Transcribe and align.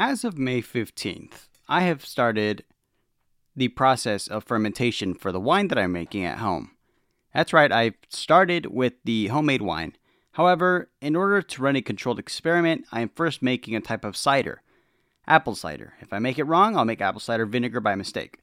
As 0.00 0.22
of 0.22 0.38
May 0.38 0.62
15th, 0.62 1.48
I 1.68 1.80
have 1.80 2.06
started 2.06 2.62
the 3.56 3.66
process 3.66 4.28
of 4.28 4.44
fermentation 4.44 5.12
for 5.12 5.32
the 5.32 5.40
wine 5.40 5.66
that 5.68 5.78
I'm 5.78 5.90
making 5.90 6.24
at 6.24 6.38
home. 6.38 6.70
That's 7.34 7.52
right, 7.52 7.72
I've 7.72 7.96
started 8.08 8.66
with 8.66 8.92
the 9.04 9.26
homemade 9.26 9.60
wine. 9.60 9.96
However, 10.34 10.88
in 11.00 11.16
order 11.16 11.42
to 11.42 11.62
run 11.62 11.74
a 11.74 11.82
controlled 11.82 12.20
experiment, 12.20 12.84
I 12.92 13.00
am 13.00 13.08
first 13.08 13.42
making 13.42 13.74
a 13.74 13.80
type 13.80 14.04
of 14.04 14.16
cider 14.16 14.62
apple 15.26 15.56
cider. 15.56 15.94
If 16.00 16.12
I 16.12 16.20
make 16.20 16.38
it 16.38 16.44
wrong, 16.44 16.76
I'll 16.76 16.84
make 16.84 17.00
apple 17.00 17.20
cider 17.20 17.44
vinegar 17.44 17.80
by 17.80 17.96
mistake. 17.96 18.38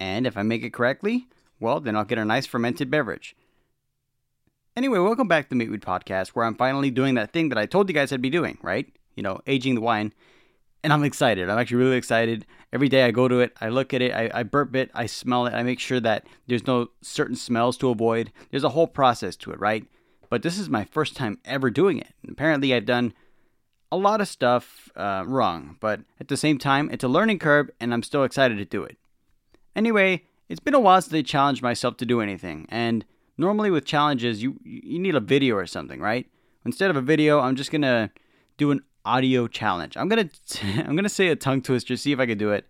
And 0.00 0.26
if 0.26 0.38
I 0.38 0.42
make 0.42 0.64
it 0.64 0.72
correctly, 0.72 1.26
well, 1.60 1.80
then 1.80 1.96
I'll 1.96 2.04
get 2.04 2.16
a 2.16 2.24
nice 2.24 2.46
fermented 2.46 2.90
beverage. 2.90 3.36
Anyway, 4.74 4.98
welcome 4.98 5.28
back 5.28 5.44
to 5.44 5.48
the 5.50 5.54
Meet 5.56 5.70
Wheat 5.70 5.82
Podcast, 5.82 6.28
where 6.28 6.46
I'm 6.46 6.54
finally 6.54 6.90
doing 6.90 7.14
that 7.16 7.30
thing 7.30 7.50
that 7.50 7.58
I 7.58 7.66
told 7.66 7.90
you 7.90 7.94
guys 7.94 8.10
I'd 8.10 8.22
be 8.22 8.30
doing, 8.30 8.56
right? 8.62 8.90
You 9.14 9.22
know, 9.22 9.42
aging 9.46 9.74
the 9.74 9.82
wine. 9.82 10.14
And 10.84 10.92
I'm 10.92 11.04
excited. 11.04 11.48
I'm 11.48 11.58
actually 11.58 11.76
really 11.76 11.96
excited. 11.96 12.44
Every 12.72 12.88
day 12.88 13.04
I 13.04 13.12
go 13.12 13.28
to 13.28 13.40
it, 13.40 13.52
I 13.60 13.68
look 13.68 13.94
at 13.94 14.02
it, 14.02 14.12
I, 14.12 14.30
I 14.34 14.42
burp 14.42 14.74
it, 14.74 14.90
I 14.94 15.06
smell 15.06 15.46
it, 15.46 15.54
I 15.54 15.62
make 15.62 15.78
sure 15.78 16.00
that 16.00 16.26
there's 16.48 16.66
no 16.66 16.88
certain 17.02 17.36
smells 17.36 17.76
to 17.78 17.90
avoid. 17.90 18.32
There's 18.50 18.64
a 18.64 18.70
whole 18.70 18.88
process 18.88 19.36
to 19.36 19.52
it, 19.52 19.60
right? 19.60 19.86
But 20.28 20.42
this 20.42 20.58
is 20.58 20.68
my 20.68 20.84
first 20.84 21.14
time 21.14 21.38
ever 21.44 21.70
doing 21.70 21.98
it. 21.98 22.14
Apparently, 22.28 22.74
I've 22.74 22.86
done 22.86 23.12
a 23.92 23.96
lot 23.96 24.22
of 24.22 24.28
stuff 24.28 24.88
uh, 24.96 25.22
wrong, 25.26 25.76
but 25.78 26.00
at 26.18 26.28
the 26.28 26.36
same 26.36 26.56
time, 26.56 26.88
it's 26.90 27.04
a 27.04 27.08
learning 27.08 27.38
curve, 27.38 27.70
and 27.78 27.92
I'm 27.92 28.02
still 28.02 28.24
excited 28.24 28.56
to 28.56 28.64
do 28.64 28.82
it. 28.82 28.96
Anyway, 29.76 30.24
it's 30.48 30.60
been 30.60 30.74
a 30.74 30.80
while 30.80 31.02
since 31.02 31.12
I 31.14 31.22
challenged 31.22 31.62
myself 31.62 31.98
to 31.98 32.06
do 32.06 32.22
anything, 32.22 32.66
and 32.70 33.04
normally 33.36 33.70
with 33.70 33.84
challenges, 33.84 34.42
you 34.42 34.58
you 34.64 34.98
need 34.98 35.14
a 35.14 35.20
video 35.20 35.56
or 35.56 35.66
something, 35.66 36.00
right? 36.00 36.26
Instead 36.64 36.90
of 36.90 36.96
a 36.96 37.02
video, 37.02 37.40
I'm 37.40 37.54
just 37.54 37.70
gonna 37.70 38.10
do 38.56 38.70
an 38.70 38.80
audio 39.04 39.46
challenge. 39.46 39.96
I'm 39.96 40.08
gonna 40.08 40.28
I'm 40.62 40.96
gonna 40.96 41.08
say 41.08 41.28
a 41.28 41.36
tongue 41.36 41.62
twister, 41.62 41.96
see 41.96 42.12
if 42.12 42.18
I 42.18 42.26
can 42.26 42.38
do 42.38 42.52
it. 42.52 42.66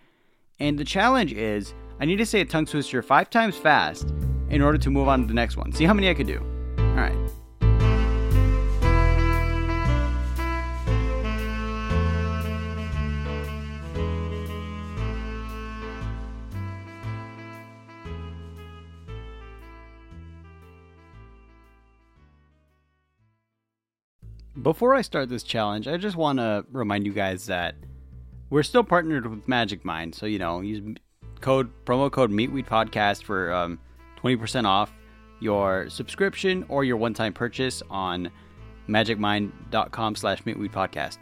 And 0.58 0.78
the 0.78 0.84
challenge 0.84 1.32
is 1.32 1.74
I 2.00 2.04
need 2.04 2.16
to 2.16 2.26
say 2.26 2.40
a 2.40 2.44
tongue 2.44 2.66
twister 2.66 3.02
five 3.02 3.30
times 3.30 3.56
fast 3.56 4.12
in 4.48 4.60
order 4.62 4.78
to 4.78 4.90
move 4.90 5.08
on 5.08 5.22
to 5.22 5.26
the 5.26 5.34
next 5.34 5.56
one. 5.56 5.72
See 5.72 5.84
how 5.84 5.94
many 5.94 6.08
I 6.10 6.14
could 6.14 6.26
do. 6.26 6.38
All 6.78 6.94
right. 6.94 7.16
Before 24.62 24.94
I 24.94 25.02
start 25.02 25.28
this 25.28 25.42
challenge, 25.42 25.88
I 25.88 25.96
just 25.96 26.16
want 26.16 26.38
to 26.38 26.64
remind 26.70 27.04
you 27.04 27.12
guys 27.12 27.46
that 27.46 27.74
we're 28.48 28.62
still 28.62 28.84
partnered 28.84 29.26
with 29.26 29.48
Magic 29.48 29.84
Mind. 29.84 30.14
So, 30.14 30.24
you 30.26 30.38
know, 30.38 30.60
use 30.60 30.80
code 31.40 31.68
promo 31.84 32.08
code 32.12 32.30
Meet 32.30 32.52
Wheat 32.52 32.66
Podcast 32.66 33.24
for 33.24 33.52
um, 33.52 33.80
20% 34.22 34.64
off 34.64 34.92
your 35.40 35.90
subscription 35.90 36.64
or 36.68 36.84
your 36.84 36.96
one-time 36.96 37.32
purchase 37.32 37.82
on 37.90 38.30
magicmind.com 38.88 40.14
slash 40.14 40.46
meet 40.46 40.56
wheat 40.56 40.70
podcast. 40.70 41.18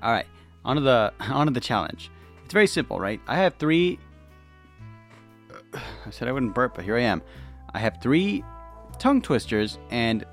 All 0.00 0.12
right, 0.12 0.26
on 0.64 0.76
to 0.76 0.82
the 0.82 1.12
on 1.20 1.48
to 1.48 1.52
the 1.52 1.60
challenge. 1.60 2.12
It's 2.44 2.52
very 2.52 2.68
simple, 2.68 3.00
right? 3.00 3.20
I 3.26 3.36
have 3.38 3.54
three. 3.56 3.98
I 5.74 6.10
said 6.10 6.28
I 6.28 6.32
wouldn't 6.32 6.54
burp, 6.54 6.74
but 6.76 6.84
here 6.84 6.96
I 6.96 7.02
am. 7.02 7.22
I 7.74 7.80
have 7.80 7.98
three 8.00 8.44
tongue 9.00 9.20
twisters, 9.20 9.78
and 9.90 10.24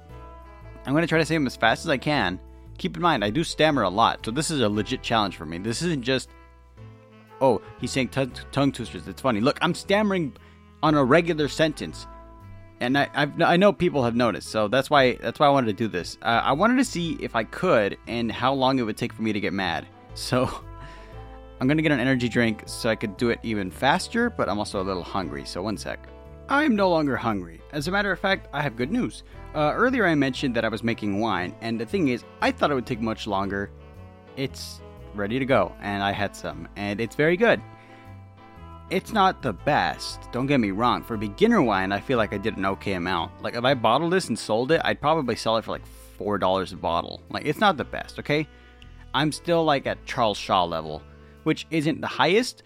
I'm 0.89 0.95
going 0.95 1.03
to 1.03 1.07
try 1.07 1.19
to 1.19 1.25
say 1.25 1.35
them 1.35 1.45
as 1.45 1.55
fast 1.55 1.85
as 1.85 1.91
I 1.91 1.99
can. 1.99 2.39
Keep 2.79 2.95
in 2.95 3.03
mind, 3.03 3.23
I 3.23 3.29
do 3.29 3.43
stammer 3.43 3.83
a 3.83 3.89
lot, 3.89 4.25
so 4.25 4.31
this 4.31 4.49
is 4.49 4.61
a 4.61 4.67
legit 4.67 5.03
challenge 5.03 5.37
for 5.37 5.45
me. 5.45 5.59
This 5.59 5.83
isn't 5.83 6.01
just, 6.01 6.29
oh, 7.41 7.61
he's 7.79 7.91
saying 7.91 8.07
t- 8.07 8.27
tongue 8.51 8.71
twisters. 8.71 9.07
It's 9.07 9.21
funny. 9.21 9.39
Look, 9.39 9.59
I'm 9.61 9.75
stammering 9.75 10.35
on 10.81 10.95
a 10.95 11.03
regular 11.03 11.47
sentence, 11.47 12.07
and 12.79 12.97
I 12.97 13.07
I've, 13.13 13.39
i 13.39 13.55
know 13.55 13.71
people 13.71 14.03
have 14.03 14.15
noticed, 14.15 14.47
so 14.47 14.67
that's 14.67 14.89
why 14.89 15.13
that's 15.13 15.39
why 15.39 15.45
I 15.45 15.49
wanted 15.49 15.67
to 15.67 15.73
do 15.73 15.87
this. 15.87 16.17
Uh, 16.23 16.41
I 16.43 16.53
wanted 16.53 16.77
to 16.77 16.85
see 16.85 17.17
if 17.19 17.35
I 17.35 17.43
could 17.43 17.95
and 18.07 18.31
how 18.31 18.51
long 18.51 18.79
it 18.79 18.81
would 18.81 18.97
take 18.97 19.13
for 19.13 19.21
me 19.21 19.31
to 19.31 19.39
get 19.39 19.53
mad. 19.53 19.85
So 20.15 20.49
I'm 21.61 21.67
gonna 21.67 21.83
get 21.83 21.91
an 21.91 21.99
energy 21.99 22.27
drink 22.27 22.63
so 22.65 22.89
I 22.89 22.95
could 22.95 23.15
do 23.15 23.29
it 23.29 23.39
even 23.43 23.69
faster, 23.69 24.31
but 24.31 24.49
I'm 24.49 24.57
also 24.57 24.81
a 24.81 24.83
little 24.83 25.03
hungry. 25.03 25.45
So 25.45 25.61
one 25.61 25.77
sec. 25.77 25.99
I 26.49 26.63
am 26.63 26.75
no 26.75 26.89
longer 26.89 27.15
hungry. 27.15 27.61
As 27.73 27.87
a 27.87 27.91
matter 27.91 28.11
of 28.11 28.17
fact, 28.17 28.47
I 28.51 28.63
have 28.63 28.75
good 28.75 28.91
news. 28.91 29.21
Uh, 29.53 29.71
earlier, 29.75 30.07
I 30.07 30.15
mentioned 30.15 30.55
that 30.55 30.65
I 30.65 30.69
was 30.69 30.81
making 30.81 31.19
wine, 31.19 31.55
and 31.61 31.79
the 31.79 31.85
thing 31.85 32.07
is, 32.07 32.23
I 32.41 32.49
thought 32.49 32.71
it 32.71 32.73
would 32.73 32.87
take 32.87 33.01
much 33.01 33.27
longer. 33.27 33.69
It's 34.35 34.81
ready 35.13 35.37
to 35.37 35.45
go, 35.45 35.71
and 35.79 36.01
I 36.01 36.11
had 36.11 36.35
some, 36.35 36.67
and 36.75 36.99
it's 36.99 37.15
very 37.15 37.37
good. 37.37 37.61
It's 38.89 39.13
not 39.13 39.43
the 39.43 39.53
best, 39.53 40.31
don't 40.31 40.47
get 40.47 40.59
me 40.59 40.71
wrong. 40.71 41.03
For 41.03 41.17
beginner 41.17 41.61
wine, 41.61 41.91
I 41.91 41.99
feel 41.99 42.17
like 42.17 42.33
I 42.33 42.39
did 42.39 42.57
an 42.57 42.65
okay 42.65 42.93
amount. 42.93 43.43
Like, 43.43 43.53
if 43.53 43.63
I 43.63 43.75
bottled 43.75 44.11
this 44.11 44.29
and 44.29 44.39
sold 44.39 44.71
it, 44.71 44.81
I'd 44.83 44.99
probably 44.99 45.35
sell 45.35 45.57
it 45.57 45.65
for 45.65 45.71
like 45.73 45.85
$4 46.17 46.73
a 46.73 46.75
bottle. 46.77 47.21
Like, 47.29 47.45
it's 47.45 47.59
not 47.59 47.77
the 47.77 47.85
best, 47.85 48.17
okay? 48.17 48.47
I'm 49.13 49.31
still 49.31 49.63
like 49.63 49.85
at 49.85 50.03
Charles 50.07 50.39
Shaw 50.39 50.63
level, 50.63 51.03
which 51.43 51.67
isn't 51.69 52.01
the 52.01 52.07
highest, 52.07 52.63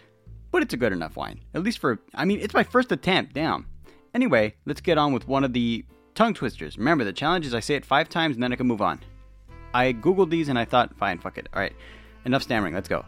but 0.51 0.61
it's 0.61 0.73
a 0.73 0.77
good 0.77 0.93
enough 0.93 1.17
wine. 1.17 1.41
At 1.53 1.63
least 1.63 1.79
for, 1.79 1.99
I 2.15 2.23
mean, 2.23 2.39
it's 2.39 2.53
my 2.53 2.63
first 2.63 2.89
attempt, 2.93 3.33
damn. 3.33 3.67
Anyway, 4.13 4.53
let's 4.65 4.81
get 4.81 4.97
on 4.97 5.11
with 5.13 5.27
one 5.27 5.43
of 5.43 5.53
the 5.53 5.83
tongue 6.13 6.33
twisters. 6.33 6.77
Remember, 6.77 7.03
the 7.03 7.13
challenge 7.13 7.45
is 7.45 7.53
I 7.53 7.59
say 7.59 7.75
it 7.75 7.85
five 7.85 8.09
times 8.09 8.35
and 8.35 8.43
then 8.43 8.53
I 8.53 8.55
can 8.55 8.67
move 8.67 8.81
on. 8.81 8.99
I 9.73 9.93
googled 9.93 10.29
these 10.29 10.49
and 10.49 10.59
I 10.59 10.65
thought, 10.65 10.95
fine, 10.97 11.17
fuck 11.17 11.37
it. 11.37 11.49
All 11.53 11.59
right, 11.59 11.73
enough 12.25 12.43
stammering. 12.43 12.73
Let's 12.73 12.87
go. 12.87 13.05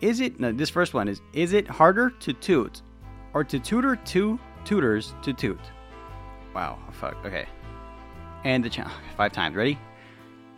Is 0.00 0.20
it? 0.20 0.38
No, 0.38 0.52
this 0.52 0.68
first 0.68 0.92
one 0.92 1.08
is: 1.08 1.22
Is 1.32 1.54
it 1.54 1.66
harder 1.66 2.10
to 2.10 2.32
toot, 2.34 2.82
or 3.32 3.42
to 3.44 3.58
tutor 3.58 3.96
two 3.96 4.38
tutors 4.64 5.14
to 5.22 5.32
toot? 5.32 5.58
Wow, 6.54 6.78
fuck. 6.92 7.16
Okay, 7.24 7.46
and 8.44 8.62
the 8.62 8.68
challenge 8.68 8.94
five 9.16 9.32
times. 9.32 9.56
Ready? 9.56 9.78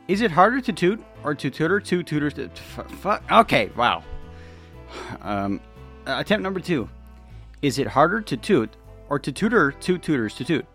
Is 0.09 0.23
it 0.23 0.33
harder 0.33 0.61
to 0.63 0.73
toot 0.73 1.05
or 1.23 1.35
to 1.35 1.51
tutor 1.51 1.79
two 1.79 2.03
tutors 2.03 2.35
to 2.35 2.51
f- 2.77 2.91
fuck? 2.91 3.23
Okay, 3.31 3.71
wow. 3.77 4.03
Um, 5.21 5.61
attempt 6.07 6.43
number 6.43 6.61
two: 6.61 6.89
Is 7.63 7.79
it 7.79 7.87
harder 7.87 8.21
to 8.23 8.37
toot 8.37 8.75
or 9.09 9.19
to 9.19 9.33
tutor 9.33 9.73
two 9.73 9.99
tutors 9.99 10.35
to 10.35 10.45
toot? 10.45 10.67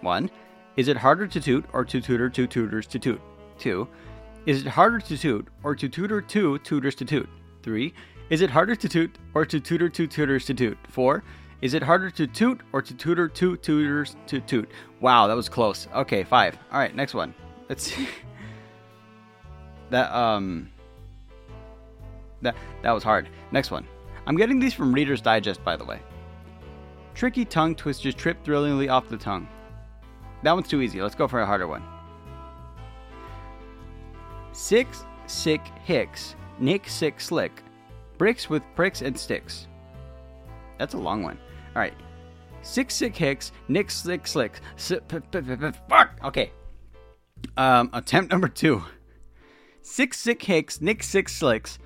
1. 0.00 0.30
Is 0.76 0.88
it 0.88 0.96
harder 0.96 1.26
to 1.26 1.40
toot 1.40 1.64
or 1.72 1.84
to 1.84 2.00
tutor 2.00 2.28
two 2.28 2.46
tutors 2.46 2.86
to 2.88 2.98
toot? 2.98 3.20
2. 3.58 3.88
Is 4.46 4.62
it 4.62 4.68
harder 4.68 4.98
to 4.98 5.16
toot 5.16 5.48
or 5.62 5.74
to 5.74 5.88
tutor 5.88 6.20
two 6.20 6.58
tutors 6.58 6.94
to 6.96 7.04
toot? 7.04 7.28
3. 7.62 7.94
Is 8.30 8.40
it 8.40 8.50
harder 8.50 8.74
to 8.74 8.88
toot 8.88 9.16
or 9.34 9.44
to 9.44 9.60
tutor 9.60 9.88
two 9.88 10.06
tutors 10.06 10.44
to 10.46 10.54
toot? 10.54 10.78
4. 10.88 11.22
Is 11.60 11.74
it 11.74 11.82
harder 11.82 12.10
to 12.10 12.26
toot 12.26 12.60
or 12.72 12.82
to 12.82 12.94
tutor 12.94 13.28
two 13.28 13.56
tutors 13.58 14.16
to 14.26 14.40
toot? 14.40 14.68
Wow, 15.00 15.28
that 15.28 15.36
was 15.36 15.48
close. 15.48 15.86
Okay, 15.94 16.24
5. 16.24 16.58
All 16.72 16.78
right, 16.78 16.94
next 16.94 17.14
one. 17.14 17.34
Let's 17.68 17.84
see. 17.84 18.08
that 19.90 20.12
um 20.12 20.70
that 22.40 22.56
that 22.82 22.90
was 22.90 23.04
hard. 23.04 23.28
Next 23.52 23.70
one. 23.70 23.86
I'm 24.26 24.36
getting 24.36 24.58
these 24.58 24.74
from 24.74 24.92
Reader's 24.92 25.20
Digest 25.20 25.62
by 25.64 25.76
the 25.76 25.84
way. 25.84 26.00
Tricky 27.14 27.44
tongue 27.44 27.74
twisters 27.74 28.14
trip 28.14 28.42
thrillingly 28.44 28.88
off 28.88 29.08
the 29.08 29.16
tongue. 29.16 29.48
That 30.42 30.52
one's 30.52 30.68
too 30.68 30.80
easy. 30.80 31.00
Let's 31.00 31.14
go 31.14 31.28
for 31.28 31.40
a 31.40 31.46
harder 31.46 31.66
one. 31.68 31.82
Six 34.52 35.04
sick 35.26 35.60
hicks, 35.84 36.34
Nick 36.58 36.88
sick 36.88 37.20
slick, 37.20 37.62
bricks 38.18 38.50
with 38.50 38.62
pricks 38.74 39.02
and 39.02 39.18
sticks. 39.18 39.66
That's 40.78 40.94
a 40.94 40.98
long 40.98 41.22
one. 41.22 41.38
All 41.74 41.80
right. 41.80 41.94
Six 42.62 42.94
sick 42.94 43.16
hicks, 43.16 43.52
Nick 43.68 43.90
slick 43.90 44.26
slick. 44.26 44.60
Fuck. 44.76 46.10
Okay. 46.24 46.52
Um, 47.56 47.90
attempt 47.92 48.30
number 48.30 48.48
two. 48.48 48.82
Six 49.82 50.18
sick 50.18 50.42
hicks, 50.42 50.80
Nick 50.80 51.02
six 51.02 51.34
slicks, 51.34 51.78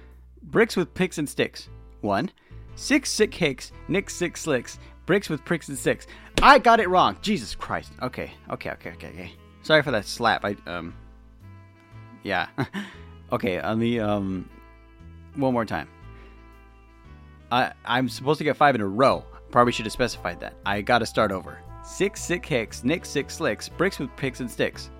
bricks 0.42 0.76
with 0.76 0.92
picks 0.94 1.18
and 1.18 1.28
sticks. 1.28 1.68
One. 2.00 2.30
Six 2.74 3.10
sick 3.10 3.32
hicks, 3.32 3.72
Nick 3.88 4.10
six 4.10 4.42
slicks, 4.42 4.78
bricks 5.06 5.30
with 5.30 5.44
pricks 5.44 5.68
and 5.68 5.78
sticks. 5.78 6.06
I 6.42 6.58
got 6.58 6.80
it 6.80 6.88
wrong. 6.88 7.16
Jesus 7.22 7.54
Christ. 7.54 7.92
Okay, 8.02 8.32
okay, 8.50 8.70
okay, 8.72 8.90
okay, 8.90 9.08
okay. 9.08 9.32
Sorry 9.62 9.82
for 9.82 9.90
that 9.92 10.04
slap. 10.04 10.44
I 10.44 10.56
um. 10.66 10.94
Yeah. 12.22 12.48
okay. 13.32 13.58
On 13.58 13.78
the 13.78 14.00
um. 14.00 14.48
One 15.34 15.54
more 15.54 15.64
time. 15.64 15.88
I 17.50 17.72
I'm 17.84 18.08
supposed 18.08 18.38
to 18.38 18.44
get 18.44 18.56
five 18.56 18.74
in 18.74 18.80
a 18.80 18.86
row. 18.86 19.24
Probably 19.50 19.72
should 19.72 19.86
have 19.86 19.92
specified 19.92 20.40
that. 20.40 20.54
I 20.66 20.82
got 20.82 20.98
to 20.98 21.06
start 21.06 21.32
over. 21.32 21.58
Six 21.84 22.22
sick 22.22 22.44
hicks, 22.44 22.82
Nick 22.82 23.04
six 23.06 23.36
slicks, 23.36 23.68
bricks 23.68 23.98
with 23.98 24.14
picks 24.16 24.40
and 24.40 24.50
sticks. 24.50 24.90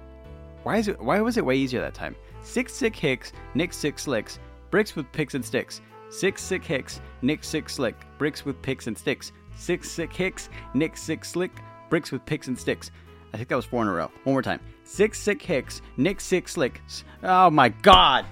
Why 0.62 0.76
is 0.76 0.88
it? 0.88 1.00
Why 1.00 1.20
was 1.20 1.36
it 1.36 1.44
way 1.44 1.56
easier 1.56 1.80
that 1.80 1.94
time? 1.94 2.14
Six 2.42 2.72
sick 2.72 2.94
hicks, 2.94 3.32
Nick 3.54 3.72
six 3.72 4.04
slicks, 4.04 4.38
bricks 4.70 4.94
with 4.94 5.10
picks 5.12 5.34
and 5.34 5.44
sticks. 5.44 5.80
Six 6.10 6.40
sick 6.42 6.64
hicks, 6.64 7.00
Nick 7.22 7.42
six 7.42 7.74
slick, 7.74 7.96
bricks 8.18 8.44
with 8.44 8.62
picks 8.62 8.86
and 8.86 8.96
sticks. 8.96 9.32
Six 9.56 9.90
sick 9.90 10.12
hicks, 10.12 10.48
Nick 10.74 10.96
six 10.96 11.30
slick, 11.30 11.50
bricks 11.88 12.12
with 12.12 12.24
picks 12.26 12.46
and 12.48 12.58
sticks. 12.58 12.90
I 13.32 13.36
think 13.36 13.48
that 13.48 13.56
was 13.56 13.64
four 13.64 13.82
in 13.82 13.88
a 13.88 13.92
row. 13.92 14.10
One 14.24 14.34
more 14.34 14.42
time. 14.42 14.60
Six 14.84 15.18
sick 15.18 15.42
hicks, 15.42 15.82
Nick 15.96 16.20
six 16.20 16.52
slicks. 16.52 17.04
Oh 17.22 17.50
my 17.50 17.70
god. 17.70 18.26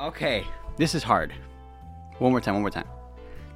Okay. 0.00 0.44
This 0.76 0.94
is 0.94 1.02
hard. 1.02 1.32
One 2.18 2.30
more 2.30 2.40
time, 2.40 2.54
one 2.54 2.62
more 2.62 2.70
time. 2.70 2.86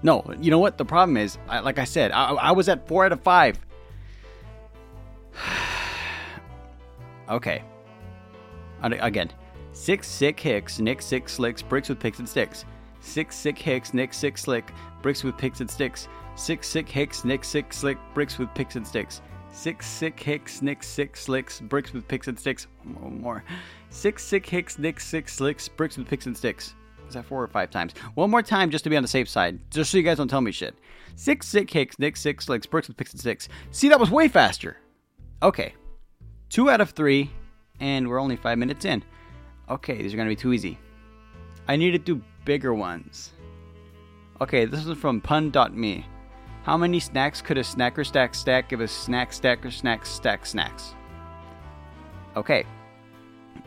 No, 0.02 0.24
you 0.40 0.50
know 0.50 0.58
what? 0.58 0.76
The 0.76 0.84
problem 0.84 1.16
is, 1.16 1.38
I, 1.48 1.60
like 1.60 1.78
I 1.78 1.84
said, 1.84 2.12
I, 2.12 2.30
I 2.32 2.52
was 2.52 2.68
at 2.68 2.86
four 2.86 3.06
out 3.06 3.12
of 3.12 3.20
five. 3.22 3.58
okay. 7.28 7.62
Again, 8.82 9.32
six 9.72 10.06
sick 10.06 10.38
hicks, 10.38 10.78
Nick 10.78 11.00
six 11.02 11.32
slicks, 11.32 11.62
bricks 11.62 11.88
with 11.88 11.98
picks 11.98 12.18
and 12.18 12.28
sticks. 12.28 12.64
Six 13.06 13.36
sick 13.36 13.56
hicks, 13.56 13.94
Nick 13.94 14.12
six 14.12 14.42
slick, 14.42 14.72
bricks 15.00 15.22
with 15.22 15.38
picks 15.38 15.60
and 15.60 15.70
sticks. 15.70 16.08
Six 16.34 16.68
sick 16.68 16.88
hicks, 16.88 17.24
Nick 17.24 17.44
six 17.44 17.78
slick, 17.78 17.98
bricks 18.14 18.36
with 18.36 18.52
picks 18.52 18.74
and 18.74 18.86
sticks. 18.86 19.22
Six 19.52 19.86
sick 19.86 20.18
hicks, 20.18 20.60
Nick 20.60 20.82
six 20.82 21.22
slicks, 21.22 21.60
bricks 21.60 21.92
with 21.92 22.06
picks 22.08 22.26
and 22.26 22.38
sticks. 22.38 22.66
One 22.98 23.22
more. 23.22 23.44
Six 23.90 24.24
sick 24.24 24.44
hicks, 24.44 24.78
Nick 24.78 24.98
six 24.98 25.32
slicks, 25.34 25.68
bricks 25.68 25.96
with 25.96 26.08
picks 26.08 26.26
and 26.26 26.36
sticks. 26.36 26.74
Is 27.08 27.14
that 27.14 27.24
four 27.24 27.42
or 27.42 27.46
five 27.46 27.70
times? 27.70 27.94
One 28.16 28.28
more 28.28 28.42
time 28.42 28.70
just 28.70 28.82
to 28.84 28.90
be 28.90 28.96
on 28.96 29.02
the 29.02 29.08
safe 29.08 29.28
side, 29.28 29.60
just 29.70 29.92
so 29.92 29.96
you 29.96 30.02
guys 30.02 30.16
don't 30.16 30.28
tell 30.28 30.40
me 30.40 30.50
shit. 30.50 30.74
Six 31.14 31.46
sick 31.46 31.70
hicks, 31.70 31.98
Nick 32.00 32.16
six 32.16 32.44
slicks, 32.44 32.66
bricks 32.66 32.88
with 32.88 32.96
picks 32.96 33.12
and 33.12 33.20
sticks. 33.20 33.48
See, 33.70 33.88
that 33.88 34.00
was 34.00 34.10
way 34.10 34.26
faster. 34.26 34.78
Okay. 35.42 35.74
Two 36.50 36.68
out 36.68 36.80
of 36.80 36.90
three, 36.90 37.30
and 37.78 38.08
we're 38.08 38.20
only 38.20 38.36
five 38.36 38.58
minutes 38.58 38.84
in. 38.84 39.02
Okay, 39.70 40.02
these 40.02 40.12
are 40.12 40.16
gonna 40.16 40.28
be 40.28 40.36
too 40.36 40.52
easy. 40.52 40.76
I 41.68 41.76
need 41.76 41.92
to 41.92 41.98
do 41.98 42.20
bigger 42.46 42.72
ones. 42.72 43.32
Okay, 44.40 44.64
this 44.64 44.86
is 44.86 44.96
from 44.96 45.20
pun.me. 45.20 46.06
How 46.62 46.76
many 46.78 46.98
snacks 46.98 47.42
could 47.42 47.58
a 47.58 47.62
snacker 47.62 48.04
stack 48.04 48.34
stack 48.34 48.70
give 48.70 48.80
a 48.80 48.88
snack 48.88 49.34
stacker 49.34 49.70
snack 49.70 50.06
stack 50.06 50.46
snacks? 50.46 50.94
Okay. 52.34 52.64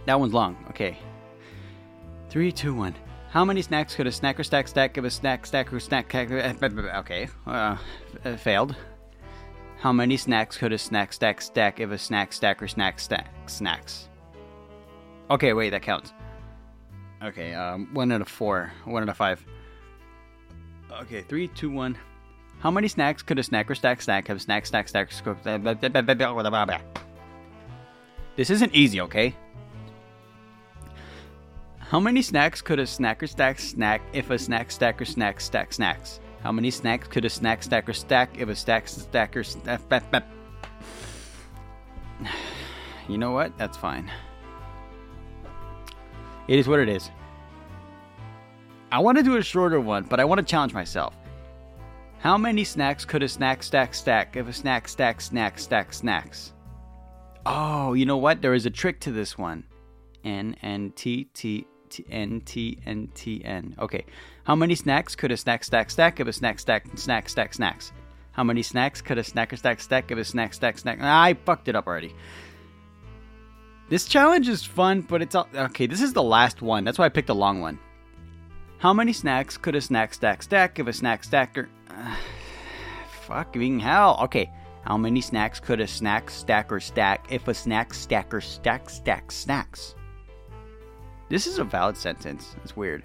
That 0.06 0.20
one's 0.20 0.34
long. 0.34 0.58
Okay. 0.70 0.98
Three, 2.30 2.52
two, 2.52 2.74
one. 2.74 2.96
How 3.30 3.46
many 3.46 3.62
snacks 3.62 3.96
could 3.96 4.08
a 4.08 4.12
snacker 4.12 4.44
stack 4.44 4.68
stack 4.68 4.94
give 4.94 5.06
a 5.06 5.10
snack 5.10 5.46
stacker 5.46 5.80
snack? 5.80 6.16
Okay. 6.16 7.30
Uh, 7.46 7.78
failed. 8.38 8.76
How 9.78 9.94
many 9.94 10.18
snacks 10.18 10.58
could 10.58 10.74
a 10.74 10.78
snack 10.78 11.14
stack 11.14 11.42
stack 11.42 11.78
give 11.78 11.92
a 11.92 11.98
snack 11.98 12.34
stacker 12.34 12.68
snack 12.68 13.00
stack 13.00 13.30
snacks? 13.48 14.10
Okay, 15.32 15.54
wait, 15.54 15.70
that 15.70 15.84
counts. 15.84 16.12
Okay, 17.22 17.54
um, 17.54 17.90
one 17.94 18.12
out 18.12 18.22
of 18.22 18.30
four. 18.30 18.72
One 18.86 19.04
out 19.04 19.10
of 19.10 19.18
five. 19.18 19.46
Okay, 21.02 21.22
three, 21.22 21.48
two, 21.50 21.70
one. 21.70 21.98
How 22.60 22.72
many 22.72 22.88
snacks 22.88 23.22
could 23.24 23.40
a 23.40 23.42
snacker 23.42 23.76
stack 23.76 24.02
stack 24.02 24.28
have 24.28 24.42
snack 24.42 24.66
stack 24.66 24.88
stack 24.88 25.12
This 28.36 28.50
isn't 28.50 28.76
easy, 28.76 29.02
okay? 29.02 29.36
How 31.80 32.00
many 32.00 32.22
snacks 32.22 32.62
could 32.62 32.80
a 32.80 32.84
snacker 32.84 33.28
stack 33.28 33.60
snack 33.60 34.02
if 34.14 34.30
a 34.30 34.38
snack 34.38 34.72
stacker 34.72 35.06
snack 35.06 35.42
stack 35.42 35.74
snacks? 35.74 36.20
How 36.44 36.52
many 36.52 36.72
snacks 36.72 37.08
could 37.08 37.26
a 37.26 37.30
snack 37.30 37.64
stacker 37.64 37.94
stack 37.94 38.38
if 38.38 38.48
a 38.48 38.56
stack 38.56 38.88
stacker 38.88 39.44
stack? 39.44 40.24
You 43.10 43.18
know 43.18 43.32
what? 43.32 43.58
That's 43.58 43.76
fine. 43.76 44.12
It 46.50 46.58
is 46.58 46.68
what 46.68 46.80
it 46.80 46.90
is. 46.90 47.12
I 48.92 48.98
want 48.98 49.20
to 49.20 49.24
do 49.24 49.38
a 49.38 49.44
shorter 49.44 49.80
one, 49.80 50.06
but 50.06 50.20
I 50.20 50.26
want 50.26 50.40
to 50.40 50.44
challenge 50.44 50.74
myself. 50.74 51.16
How 52.18 52.40
many 52.40 52.64
snacks 52.64 53.06
could 53.06 53.22
a 53.22 53.30
snack 53.30 53.62
stack 53.62 53.94
stack 53.94 54.36
if 54.36 54.48
a 54.48 54.52
snack 54.52 54.88
stack 54.88 55.22
snack 55.22 55.60
stack 55.60 55.94
snacks? 55.94 56.54
Oh, 57.46 57.94
you 57.94 58.08
know 58.08 58.18
what? 58.18 58.42
There 58.42 58.56
is 58.56 58.66
a 58.66 58.72
trick 58.72 59.00
to 59.02 59.12
this 59.12 59.38
one. 59.38 59.64
N 60.24 60.56
N 60.64 60.92
T 60.96 61.26
T 61.36 61.68
T 61.88 62.06
N 62.10 62.42
T 62.42 62.80
N 62.84 63.10
T 63.14 63.46
N. 63.46 63.76
Okay. 63.78 64.04
How 64.44 64.56
many 64.56 64.74
snacks 64.74 65.16
could 65.16 65.32
a 65.32 65.38
snack 65.38 65.64
stack 65.64 65.92
stack 65.92 66.20
if 66.20 66.28
a 66.28 66.34
snack 66.34 66.60
stack 66.60 66.88
snack 66.98 67.30
stack 67.30 67.54
snacks? 67.54 67.92
How 68.32 68.44
many 68.44 68.64
snacks 68.64 69.02
could 69.02 69.20
a 69.20 69.22
snacker 69.22 69.58
stack 69.58 69.82
stack 69.82 70.10
if 70.10 70.18
a 70.18 70.26
snack 70.26 70.56
stack 70.56 70.80
snack? 70.80 71.00
I 71.00 71.36
fucked 71.46 71.68
it 71.68 71.76
up 71.76 71.86
already. 71.86 72.16
This 73.90 74.06
challenge 74.06 74.48
is 74.48 74.64
fun, 74.64 75.02
but 75.02 75.22
it's 75.24 75.34
all, 75.34 75.48
okay. 75.54 75.88
This 75.88 76.02
is 76.02 76.14
the 76.14 76.24
last 76.24 76.62
one. 76.62 76.84
That's 76.84 77.00
why 77.00 77.06
I 77.06 77.10
picked 77.10 77.30
a 77.30 77.34
long 77.34 77.60
one. 77.60 77.80
How 78.78 78.94
many 78.94 79.12
snacks 79.12 79.58
could 79.58 79.76
a 79.76 79.82
snack 79.82 80.14
stack 80.14 80.44
stack 80.44 80.78
if 80.78 80.88
a 80.88 80.94
snack 80.94 81.24
stacker? 81.24 81.70
fucking 83.22 83.80
hell. 83.80 84.20
Okay, 84.24 84.52
how 84.86 84.96
many 84.96 85.22
snacks 85.22 85.60
could 85.60 85.82
a 85.82 85.88
snack 85.88 86.30
stacker 86.30 86.80
stack 86.80 87.26
if 87.32 87.48
a 87.48 87.54
snack 87.54 87.94
stacker 87.94 88.42
stack 88.42 88.90
stack 88.90 89.32
snacks? 89.32 89.96
This 91.30 91.48
is 91.48 91.58
a 91.58 91.64
valid 91.64 91.98
sentence. 91.98 92.56
It's 92.64 92.76
weird. 92.76 93.04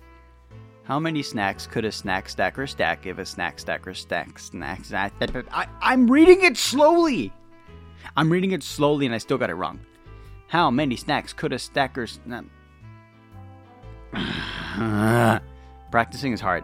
How 0.84 1.00
many 1.00 1.22
snacks 1.22 1.66
could 1.66 1.86
a 1.86 1.92
snack 1.92 2.28
stacker 2.28 2.66
stack 2.66 3.06
if 3.06 3.18
a 3.18 3.24
snack 3.24 3.58
stacker 3.58 3.94
stack 3.94 4.38
snacks? 4.38 4.92
I, 4.92 5.10
I'm 5.80 6.10
reading 6.10 6.42
it 6.42 6.58
slowly. 6.58 7.32
I'm 8.18 8.30
reading 8.30 8.52
it 8.52 8.62
slowly 8.62 9.06
and 9.06 9.14
I 9.14 9.18
still 9.18 9.38
got 9.38 9.48
it 9.48 9.54
wrong. 9.54 9.80
How 10.54 10.70
many 10.70 10.94
snacks 10.94 11.32
could 11.32 11.52
a 11.52 11.58
stacker? 11.58 12.06
Practicing 15.90 16.32
is 16.32 16.40
hard. 16.40 16.62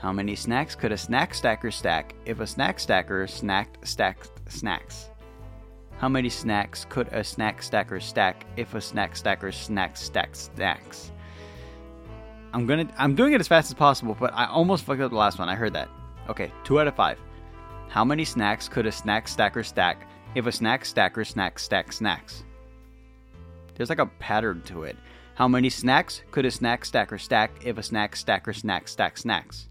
How 0.00 0.10
many 0.10 0.34
snacks 0.34 0.74
could 0.74 0.90
a 0.90 0.96
snack 0.96 1.32
stacker 1.34 1.70
stack 1.70 2.16
if 2.24 2.40
a 2.40 2.46
snack 2.48 2.80
stacker 2.80 3.28
snacked 3.28 3.86
stacked 3.86 4.32
snacks? 4.48 5.10
How 5.98 6.08
many 6.08 6.28
snacks 6.28 6.84
could 6.88 7.06
a 7.12 7.22
snack 7.22 7.62
stacker 7.62 8.00
stack 8.00 8.44
if 8.56 8.74
a 8.74 8.80
snack 8.80 9.14
stacker 9.14 9.52
snack 9.52 9.96
stacks 9.96 10.50
snacks? 10.56 11.12
I'm 12.52 12.66
gonna 12.66 12.88
I'm 12.98 13.14
doing 13.14 13.34
it 13.34 13.40
as 13.40 13.46
fast 13.46 13.70
as 13.70 13.74
possible, 13.74 14.16
but 14.18 14.34
I 14.34 14.46
almost 14.46 14.82
fucked 14.82 15.00
up 15.00 15.12
the 15.12 15.16
last 15.16 15.38
one. 15.38 15.48
I 15.48 15.54
heard 15.54 15.74
that. 15.74 15.88
Okay, 16.28 16.50
two 16.64 16.80
out 16.80 16.88
of 16.88 16.96
five. 16.96 17.20
How 17.88 18.04
many 18.04 18.24
snacks 18.24 18.68
could 18.68 18.86
a 18.86 18.90
snack 18.90 19.28
stacker 19.28 19.62
stack 19.62 20.08
if 20.34 20.46
a 20.46 20.50
snack 20.50 20.84
stacker 20.84 21.24
snack 21.24 21.60
stack 21.60 21.92
snacks? 21.92 22.42
There's 23.78 23.88
like 23.88 24.00
a 24.00 24.06
pattern 24.06 24.60
to 24.66 24.82
it. 24.82 24.96
How 25.34 25.46
many 25.46 25.70
snacks 25.70 26.22
could 26.32 26.44
a 26.44 26.50
snack 26.50 26.84
stacker 26.84 27.16
stack 27.16 27.52
if 27.64 27.78
a 27.78 27.82
snack 27.82 28.16
stacker 28.16 28.52
snack 28.52 28.88
stack 28.88 29.16
snacks? 29.16 29.68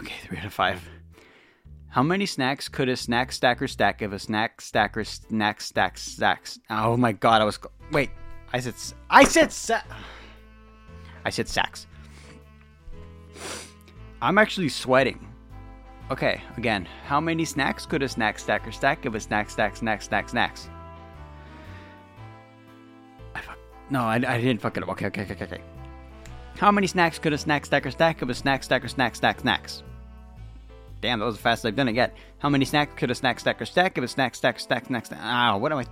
Okay, 0.00 0.14
three 0.22 0.38
out 0.38 0.46
of 0.46 0.52
five. 0.52 0.88
How 1.88 2.02
many 2.02 2.26
snacks 2.26 2.68
could 2.68 2.88
a 2.88 2.96
snack 2.96 3.32
stacker 3.32 3.66
stack 3.66 4.02
if 4.02 4.12
a 4.12 4.18
snack 4.18 4.60
stacker 4.60 5.02
snack 5.02 5.60
stack 5.60 5.98
stacks? 5.98 6.60
Oh 6.70 6.96
my 6.96 7.10
god, 7.10 7.42
I 7.42 7.44
was 7.44 7.58
wait. 7.90 8.10
I 8.52 8.60
said 8.60 8.74
I 9.10 9.24
said 9.24 9.52
sa- 9.52 9.82
I 11.24 11.30
said 11.30 11.48
sacks. 11.48 11.88
I'm 14.22 14.38
actually 14.38 14.68
sweating. 14.68 15.26
Okay, 16.12 16.40
again, 16.56 16.86
how 17.04 17.20
many 17.20 17.44
snacks 17.44 17.84
could 17.84 18.04
a 18.04 18.08
snack 18.08 18.38
stacker 18.38 18.70
stack 18.70 19.04
if 19.06 19.14
a 19.14 19.20
snack 19.20 19.50
stack 19.50 19.76
snack 19.76 20.02
stack 20.02 20.28
snacks? 20.28 20.68
No, 23.90 24.00
I, 24.00 24.14
I 24.16 24.40
didn't 24.40 24.60
fuck 24.60 24.76
it 24.76 24.82
up. 24.82 24.88
Okay, 24.90 25.06
okay, 25.06 25.22
okay, 25.22 25.44
okay. 25.44 25.60
How 26.58 26.72
many 26.72 26.86
snacks 26.86 27.18
could 27.18 27.32
a 27.32 27.38
snack 27.38 27.66
stacker 27.66 27.90
stack 27.90 28.22
if 28.22 28.28
a 28.28 28.34
snack 28.34 28.62
stacker 28.62 28.88
snack 28.88 29.14
stack 29.14 29.40
snacks? 29.40 29.82
Damn, 31.02 31.18
that 31.18 31.26
was 31.26 31.36
the 31.36 31.42
fastest 31.42 31.66
I've 31.66 31.76
done 31.76 31.88
it 31.88 31.94
yet. 31.94 32.16
How 32.38 32.48
many 32.48 32.64
snacks 32.64 32.94
could 32.96 33.10
a 33.10 33.14
snack 33.14 33.38
stacker 33.38 33.66
stack 33.66 33.98
if 33.98 34.04
a 34.04 34.08
snack 34.08 34.34
stacker 34.34 34.58
stack 34.58 34.86
snack 34.86 35.06
stack? 35.06 35.60
What 35.60 35.70
am 35.72 35.78
I? 35.78 35.86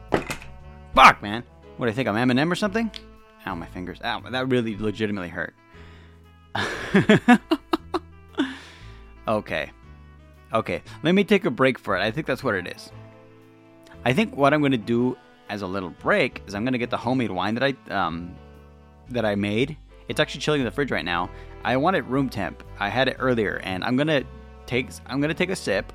Fuck, 0.95 1.23
man. 1.23 1.45
What 1.77 1.87
do 1.87 1.93
I 1.93 1.95
think? 1.95 2.09
I'm 2.09 2.15
Eminem 2.15 2.51
or 2.51 2.55
something? 2.55 2.91
Ow, 3.47 3.55
my 3.55 3.67
fingers. 3.67 3.99
Ow, 4.03 4.21
that 4.31 4.49
really 4.49 4.77
legitimately 4.77 5.29
hurt. 5.29 5.55
okay. 9.29 9.71
Okay, 10.53 10.83
let 11.03 11.15
me 11.15 11.25
take 11.25 11.45
a 11.45 11.51
break 11.51 11.79
for 11.79 11.97
it. 11.97 12.01
I 12.01 12.11
think 12.11 12.27
that's 12.27 12.45
what 12.45 12.55
it 12.55 12.67
is. 12.69 12.91
I 14.05 14.13
think 14.13 14.37
what 14.37 14.55
I'm 14.55 14.61
going 14.61 14.73
to 14.73 14.79
do 14.79 15.17
as 15.49 15.63
a 15.63 15.67
little 15.67 15.91
break 15.91 16.43
is 16.47 16.55
I'm 16.55 16.65
to 16.67 16.79
get 16.79 16.91
the 16.91 16.97
homemade 16.97 17.31
wine 17.31 17.55
that 17.55 17.63
I 17.63 17.93
um 17.93 18.35
that 19.11 19.25
I 19.25 19.35
made 19.35 19.77
it's 20.09 20.21
actually 20.21 20.41
chilling 20.41 20.61
in 20.61 20.65
the 20.65 20.71
fridge 20.71 20.91
right 20.91 21.05
now. 21.05 21.31
I 21.65 21.77
want 21.77 21.97
it 21.97 22.05
room 22.05 22.29
temp. 22.29 22.63
I 22.79 22.89
had 22.89 23.09
it 23.09 23.17
earlier, 23.19 23.61
and 23.65 23.83
I'm 23.85 23.97
gonna 23.97 24.25
take 24.67 24.89
I'm 25.07 25.21
gonna 25.21 25.35
take 25.35 25.51
a 25.51 25.57
sip, 25.57 25.93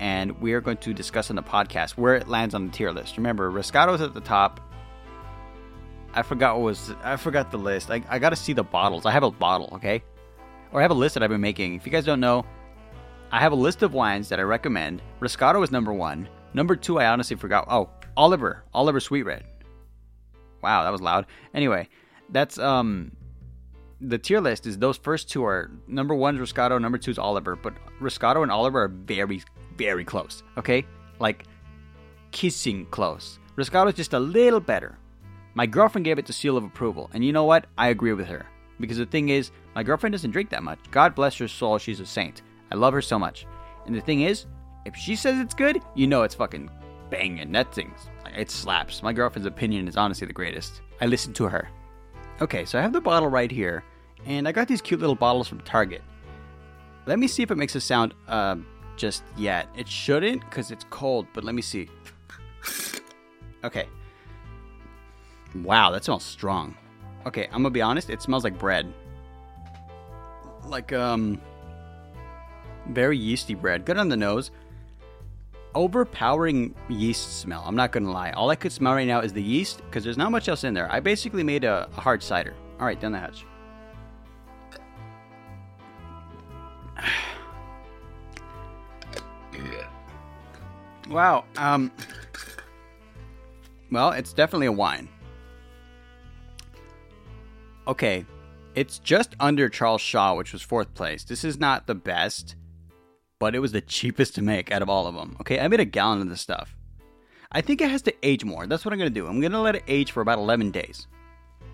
and 0.00 0.40
we 0.40 0.52
are 0.54 0.60
going 0.60 0.78
to 0.78 0.92
discuss 0.92 1.30
on 1.30 1.36
the 1.36 1.42
podcast 1.42 1.92
where 1.92 2.16
it 2.16 2.28
lands 2.28 2.54
on 2.54 2.66
the 2.66 2.72
tier 2.72 2.90
list. 2.90 3.16
Remember, 3.16 3.50
Roscato's 3.50 4.00
at 4.00 4.14
the 4.14 4.20
top. 4.20 4.60
I 6.14 6.22
forgot 6.22 6.56
what 6.56 6.64
was 6.64 6.92
I 7.04 7.16
forgot 7.16 7.50
the 7.50 7.58
list. 7.58 7.90
I, 7.90 8.02
I 8.08 8.18
got 8.18 8.30
to 8.30 8.36
see 8.36 8.52
the 8.52 8.64
bottles. 8.64 9.06
I 9.06 9.12
have 9.12 9.22
a 9.22 9.30
bottle, 9.30 9.68
okay, 9.74 10.02
or 10.72 10.80
I 10.80 10.82
have 10.82 10.90
a 10.90 10.94
list 10.94 11.14
that 11.14 11.22
I've 11.22 11.30
been 11.30 11.40
making. 11.40 11.74
If 11.74 11.86
you 11.86 11.92
guys 11.92 12.04
don't 12.04 12.20
know, 12.20 12.44
I 13.30 13.38
have 13.38 13.52
a 13.52 13.56
list 13.56 13.82
of 13.82 13.94
wines 13.94 14.30
that 14.30 14.40
I 14.40 14.42
recommend. 14.42 15.00
Roscado 15.20 15.62
is 15.62 15.70
number 15.70 15.92
one. 15.92 16.28
Number 16.54 16.74
two, 16.74 16.98
I 16.98 17.06
honestly 17.06 17.36
forgot. 17.36 17.68
Oh, 17.70 17.90
Oliver, 18.18 18.64
Oliver 18.74 18.98
Sweet 18.98 19.22
Red. 19.22 19.44
Wow, 20.60 20.82
that 20.82 20.90
was 20.90 21.00
loud. 21.00 21.26
Anyway, 21.54 21.88
that's 22.30 22.58
um 22.58 23.12
the 24.00 24.18
tier 24.18 24.40
list 24.40 24.66
is 24.66 24.76
those 24.76 24.96
first 24.96 25.30
two 25.30 25.44
are 25.44 25.70
number 25.86 26.14
one 26.14 26.36
is 26.36 26.52
Roscato, 26.52 26.80
number 26.80 26.98
two 26.98 27.12
is 27.12 27.18
Oliver, 27.18 27.54
but 27.54 27.74
Roscato 28.00 28.42
and 28.42 28.50
Oliver 28.50 28.82
are 28.82 28.88
very, 28.88 29.40
very 29.76 30.04
close. 30.04 30.42
Okay, 30.56 30.84
like 31.20 31.44
kissing 32.32 32.86
close. 32.86 33.38
Roscato 33.56 33.88
is 33.88 33.94
just 33.94 34.12
a 34.12 34.18
little 34.18 34.60
better. 34.60 34.98
My 35.54 35.66
girlfriend 35.66 36.04
gave 36.04 36.18
it 36.18 36.26
the 36.26 36.32
seal 36.32 36.56
of 36.56 36.64
approval, 36.64 37.10
and 37.14 37.24
you 37.24 37.32
know 37.32 37.44
what? 37.44 37.66
I 37.78 37.88
agree 37.88 38.12
with 38.12 38.26
her. 38.26 38.46
Because 38.80 38.98
the 38.98 39.06
thing 39.06 39.28
is, 39.28 39.52
my 39.76 39.84
girlfriend 39.84 40.12
doesn't 40.12 40.32
drink 40.32 40.50
that 40.50 40.64
much. 40.64 40.78
God 40.90 41.14
bless 41.14 41.36
her 41.38 41.48
soul, 41.48 41.78
she's 41.78 42.00
a 42.00 42.06
saint. 42.06 42.42
I 42.72 42.74
love 42.74 42.94
her 42.94 43.02
so 43.02 43.18
much. 43.18 43.46
And 43.86 43.94
the 43.94 44.00
thing 44.00 44.22
is, 44.22 44.46
if 44.84 44.96
she 44.96 45.14
says 45.14 45.38
it's 45.38 45.54
good, 45.54 45.80
you 45.94 46.06
know 46.08 46.22
it's 46.22 46.34
fucking 46.34 46.70
banging. 47.10 47.52
That 47.52 47.74
thing's 47.74 48.08
it 48.36 48.50
slaps. 48.50 49.02
My 49.02 49.12
girlfriend's 49.12 49.46
opinion 49.46 49.88
is 49.88 49.96
honestly 49.96 50.26
the 50.26 50.32
greatest. 50.32 50.82
I 51.00 51.06
listen 51.06 51.32
to 51.34 51.44
her. 51.44 51.68
Okay, 52.40 52.64
so 52.64 52.78
I 52.78 52.82
have 52.82 52.92
the 52.92 53.00
bottle 53.00 53.28
right 53.28 53.50
here, 53.50 53.82
and 54.26 54.46
I 54.46 54.52
got 54.52 54.68
these 54.68 54.80
cute 54.80 55.00
little 55.00 55.16
bottles 55.16 55.48
from 55.48 55.60
Target. 55.62 56.02
Let 57.06 57.18
me 57.18 57.26
see 57.26 57.42
if 57.42 57.50
it 57.50 57.56
makes 57.56 57.74
a 57.74 57.80
sound 57.80 58.14
uh, 58.28 58.56
just 58.96 59.24
yet. 59.36 59.68
It 59.76 59.88
shouldn't 59.88 60.42
because 60.42 60.70
it's 60.70 60.84
cold, 60.90 61.26
but 61.32 61.42
let 61.42 61.54
me 61.54 61.62
see. 61.62 61.88
Okay. 63.64 63.88
Wow, 65.56 65.90
that 65.90 66.04
smells 66.04 66.24
strong. 66.24 66.76
Okay, 67.26 67.46
I'm 67.46 67.62
gonna 67.62 67.70
be 67.70 67.82
honest, 67.82 68.10
it 68.10 68.22
smells 68.22 68.44
like 68.44 68.58
bread. 68.58 68.92
Like, 70.64 70.92
um, 70.92 71.40
very 72.90 73.18
yeasty 73.18 73.54
bread. 73.54 73.84
Good 73.84 73.98
on 73.98 74.08
the 74.08 74.16
nose. 74.16 74.50
Overpowering 75.78 76.74
yeast 76.88 77.38
smell. 77.38 77.62
I'm 77.64 77.76
not 77.76 77.92
gonna 77.92 78.10
lie. 78.10 78.32
All 78.32 78.50
I 78.50 78.56
could 78.56 78.72
smell 78.72 78.94
right 78.94 79.06
now 79.06 79.20
is 79.20 79.32
the 79.32 79.40
yeast 79.40 79.80
because 79.84 80.02
there's 80.02 80.16
not 80.18 80.32
much 80.32 80.48
else 80.48 80.64
in 80.64 80.74
there. 80.74 80.90
I 80.90 80.98
basically 80.98 81.44
made 81.44 81.62
a, 81.62 81.88
a 81.96 82.00
hard 82.00 82.20
cider. 82.20 82.52
All 82.80 82.86
right, 82.86 83.00
down 83.00 83.12
the 83.12 83.20
hatch. 83.20 83.44
Wow. 91.08 91.44
Um. 91.56 91.92
Well, 93.92 94.10
it's 94.10 94.32
definitely 94.32 94.66
a 94.66 94.72
wine. 94.72 95.08
Okay, 97.86 98.26
it's 98.74 98.98
just 98.98 99.36
under 99.38 99.68
Charles 99.68 100.02
Shaw, 100.02 100.34
which 100.34 100.52
was 100.52 100.60
fourth 100.60 100.92
place. 100.94 101.22
This 101.22 101.44
is 101.44 101.58
not 101.58 101.86
the 101.86 101.94
best, 101.94 102.56
but 103.38 103.54
it 103.54 103.60
was 103.60 103.72
the 103.72 103.80
cheapest 103.80 104.34
to 104.34 104.42
make 104.42 104.72
out 104.72 104.82
of 104.82 104.88
all 104.88 105.06
of 105.06 105.14
them. 105.14 105.36
Okay, 105.40 105.60
I 105.60 105.68
made 105.68 105.80
a 105.80 105.84
gallon 105.84 106.20
of 106.20 106.28
this 106.28 106.40
stuff. 106.40 106.74
I 107.50 107.60
think 107.60 107.80
it 107.80 107.90
has 107.90 108.02
to 108.02 108.14
age 108.22 108.44
more. 108.44 108.66
That's 108.66 108.84
what 108.84 108.92
I'm 108.92 108.98
gonna 108.98 109.10
do. 109.10 109.26
I'm 109.26 109.40
gonna 109.40 109.62
let 109.62 109.76
it 109.76 109.84
age 109.88 110.12
for 110.12 110.20
about 110.20 110.38
11 110.38 110.70
days. 110.70 111.06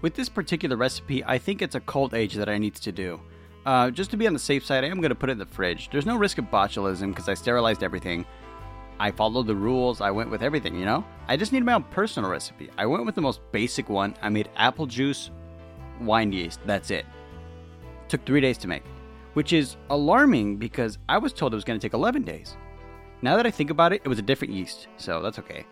With 0.03 0.15
this 0.15 0.29
particular 0.29 0.77
recipe, 0.77 1.25
I 1.25 1.39
think 1.39 1.63
it's 1.63 1.75
a 1.75 1.81
cold 1.81 2.15
age 2.15 2.35
that 2.35 2.49
I 2.49 2.59
need 2.59 2.75
to 2.77 2.93
do. 2.93 3.21
Uh, 3.65 3.91
just 3.91 4.11
to 4.11 4.17
be 4.17 4.27
on 4.27 4.35
the 4.35 4.39
safe 4.39 4.65
side, 4.65 4.85
I 4.85 4.89
am 4.89 5.01
gonna 5.01 5.15
put 5.15 5.31
it 5.31 5.33
in 5.33 5.39
the 5.39 5.47
fridge. 5.47 5.89
There's 5.91 6.07
no 6.07 6.17
risk 6.17 6.39
of 6.39 6.45
botulism 6.47 7.09
because 7.09 7.29
I 7.29 7.35
sterilized 7.35 7.83
everything. 7.83 8.27
I 9.01 9.11
followed 9.11 9.47
the 9.47 9.57
rules. 9.57 10.01
I 10.01 10.11
went 10.11 10.31
with 10.31 10.43
everything, 10.43 10.79
you 10.79 10.85
know? 10.85 11.05
I 11.27 11.37
just 11.37 11.53
need 11.53 11.65
my 11.65 11.73
own 11.73 11.83
personal 11.85 12.31
recipe. 12.31 12.71
I 12.79 12.87
went 12.87 13.07
with 13.07 13.15
the 13.15 13.21
most 13.21 13.41
basic 13.51 13.89
one. 13.89 14.15
I 14.23 14.29
made 14.29 14.51
apple 14.57 14.87
juice, 14.87 15.31
wine 16.01 16.31
yeast. 16.31 16.61
That's 16.67 16.91
it. 16.91 17.07
Took 18.09 18.25
three 18.25 18.41
days 18.41 18.59
to 18.59 18.69
make, 18.69 18.85
which 19.35 19.53
is 19.53 19.77
alarming 19.91 20.57
because 20.57 20.99
I 21.09 21.19
was 21.19 21.33
told 21.33 21.53
it 21.53 21.57
was 21.57 21.65
going 21.65 21.79
to 21.79 21.85
take 21.85 21.95
11 21.95 22.23
days. 22.23 22.57
Now 23.23 23.37
that 23.37 23.47
I 23.47 23.51
think 23.51 23.71
about 23.71 23.93
it, 23.93 24.03
it 24.05 24.09
was 24.09 24.19
a 24.19 24.23
different 24.23 24.55
yeast, 24.55 24.89
so 24.97 25.21
that's 25.21 25.39
okay. 25.39 25.67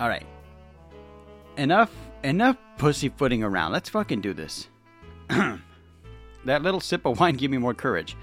All 0.00 0.08
right. 0.08 0.26
Enough, 1.56 1.92
enough 2.22 2.56
pussyfooting 2.78 3.42
around. 3.42 3.72
Let's 3.72 3.88
fucking 3.88 4.20
do 4.20 4.32
this. 4.32 4.68
that 5.28 6.62
little 6.62 6.80
sip 6.80 7.04
of 7.04 7.18
wine 7.18 7.36
gave 7.36 7.50
me 7.50 7.58
more 7.58 7.74
courage. 7.74 8.16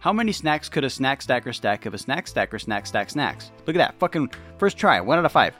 How 0.00 0.12
many 0.12 0.32
snacks 0.32 0.68
could 0.68 0.84
a 0.84 0.90
snack 0.90 1.22
stacker 1.22 1.52
stack 1.52 1.84
if 1.84 1.92
a 1.92 1.98
snack 1.98 2.28
stacker 2.28 2.58
snack 2.58 2.86
stack 2.86 3.10
snacks? 3.10 3.50
Look 3.66 3.74
at 3.74 3.78
that. 3.78 3.98
Fucking 3.98 4.30
first 4.56 4.76
try. 4.76 5.00
One 5.00 5.18
out 5.18 5.24
of 5.24 5.32
five. 5.32 5.54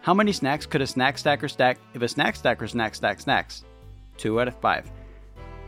How 0.00 0.14
many 0.14 0.32
snacks 0.32 0.64
could 0.64 0.80
a 0.80 0.86
snack 0.86 1.18
stacker 1.18 1.48
stack 1.48 1.78
if 1.92 2.02
a 2.02 2.08
snack 2.08 2.36
stacker 2.36 2.66
snack 2.66 2.94
stack 2.94 3.20
snacks? 3.20 3.64
Two 4.16 4.40
out 4.40 4.48
of 4.48 4.58
five. 4.60 4.90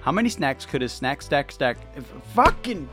How 0.06 0.12
many 0.12 0.28
snacks 0.28 0.64
could 0.64 0.84
a 0.84 0.88
snack 0.88 1.20
stack 1.20 1.50
stack 1.50 1.78
if 1.96 2.04
fucking. 2.32 2.88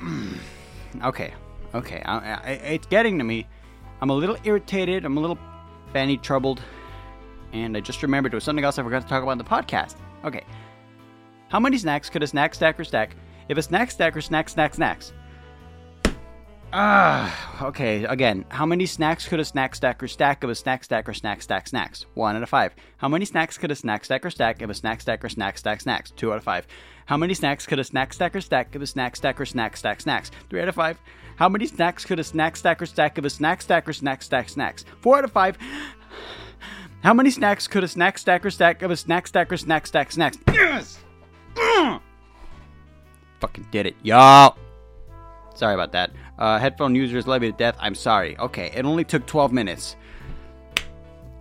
okay. 1.04 1.32
Okay. 1.72 2.02
I, 2.04 2.32
I, 2.32 2.50
it's 2.50 2.88
getting 2.88 3.18
to 3.18 3.24
me. 3.24 3.46
I'm 4.00 4.10
a 4.10 4.14
little 4.14 4.36
irritated. 4.42 5.04
I'm 5.04 5.16
a 5.16 5.20
little 5.20 5.38
fanny 5.92 6.16
troubled. 6.16 6.60
And 7.52 7.76
I 7.76 7.80
just 7.80 8.02
remembered 8.02 8.32
there 8.32 8.36
was 8.36 8.42
something 8.42 8.64
else 8.64 8.80
I 8.80 8.82
forgot 8.82 9.02
to 9.02 9.08
talk 9.08 9.22
about 9.22 9.30
in 9.30 9.38
the 9.38 9.44
podcast. 9.44 9.94
Okay. 10.24 10.42
How 11.50 11.60
many 11.60 11.78
snacks 11.78 12.10
could 12.10 12.24
a 12.24 12.26
snack 12.26 12.56
stacker 12.56 12.82
stack 12.82 13.14
if 13.48 13.56
a 13.56 13.62
snack 13.62 13.92
stacker 13.92 14.20
snack 14.20 14.48
snack 14.48 14.74
snacks. 14.74 15.12
Ah, 16.72 17.62
okay. 17.66 18.04
Again, 18.04 18.44
how 18.48 18.64
many 18.64 18.86
snacks 18.86 19.26
could 19.26 19.40
a 19.40 19.44
snack 19.44 19.74
stacker 19.74 20.06
stack 20.06 20.44
if 20.44 20.50
a 20.50 20.54
snack 20.54 20.84
stacker 20.84 21.12
snack 21.12 21.42
stack 21.42 21.66
snacks? 21.66 22.06
One 22.14 22.36
out 22.36 22.42
of 22.42 22.48
five. 22.48 22.74
How 22.98 23.08
many 23.08 23.24
snacks 23.24 23.58
could 23.58 23.72
a 23.72 23.74
snack 23.76 24.04
stacker 24.04 24.30
stack 24.30 24.62
if 24.62 24.70
a 24.70 24.74
snack 24.74 25.00
stacker 25.00 25.28
snack 25.28 25.58
stack 25.58 25.80
snacks? 25.80 26.12
Two 26.12 26.32
out 26.32 26.36
of 26.38 26.44
five. 26.44 26.68
How 27.06 27.16
many 27.16 27.34
snacks 27.34 27.66
could 27.66 27.80
a 27.80 27.84
snack 27.84 28.12
stacker 28.12 28.40
stack 28.40 28.68
if 28.74 28.82
a 28.82 28.86
snack 28.86 29.16
stacker 29.16 29.44
snack 29.44 29.76
stack 29.76 30.00
snacks? 30.00 30.30
Three 30.48 30.62
out 30.62 30.68
of 30.68 30.76
five. 30.76 31.00
How 31.36 31.48
many 31.48 31.66
snacks 31.66 32.04
could 32.04 32.20
a 32.20 32.24
snack 32.24 32.56
stacker 32.56 32.86
stack 32.86 33.18
if 33.18 33.24
a 33.24 33.30
snack 33.30 33.62
stacker 33.62 33.92
snack 33.92 34.22
stack 34.22 34.48
snacks? 34.48 34.84
Four 35.00 35.18
out 35.18 35.24
of 35.24 35.32
five. 35.32 35.58
How 37.02 37.14
many 37.14 37.30
snacks 37.30 37.66
could 37.66 37.82
a 37.82 37.88
snack 37.88 38.16
stacker 38.18 38.50
stack 38.50 38.82
if 38.82 38.90
a 38.90 38.96
snack 38.96 39.26
stacker 39.26 39.56
snack 39.56 39.86
stack 39.88 40.12
snacks? 40.12 40.38
Yes. 40.52 40.98
Fucking 43.40 43.66
did 43.72 43.86
it. 43.86 43.96
Y'all. 44.02 44.56
Sorry 45.54 45.74
about 45.74 45.92
that. 45.92 46.10
Uh, 46.40 46.58
headphone 46.58 46.94
users 46.94 47.26
love 47.26 47.42
me 47.42 47.50
to 47.50 47.56
death. 47.56 47.76
I'm 47.78 47.94
sorry. 47.94 48.36
Okay, 48.38 48.72
it 48.74 48.84
only 48.86 49.04
took 49.04 49.26
12 49.26 49.52
minutes. 49.52 49.94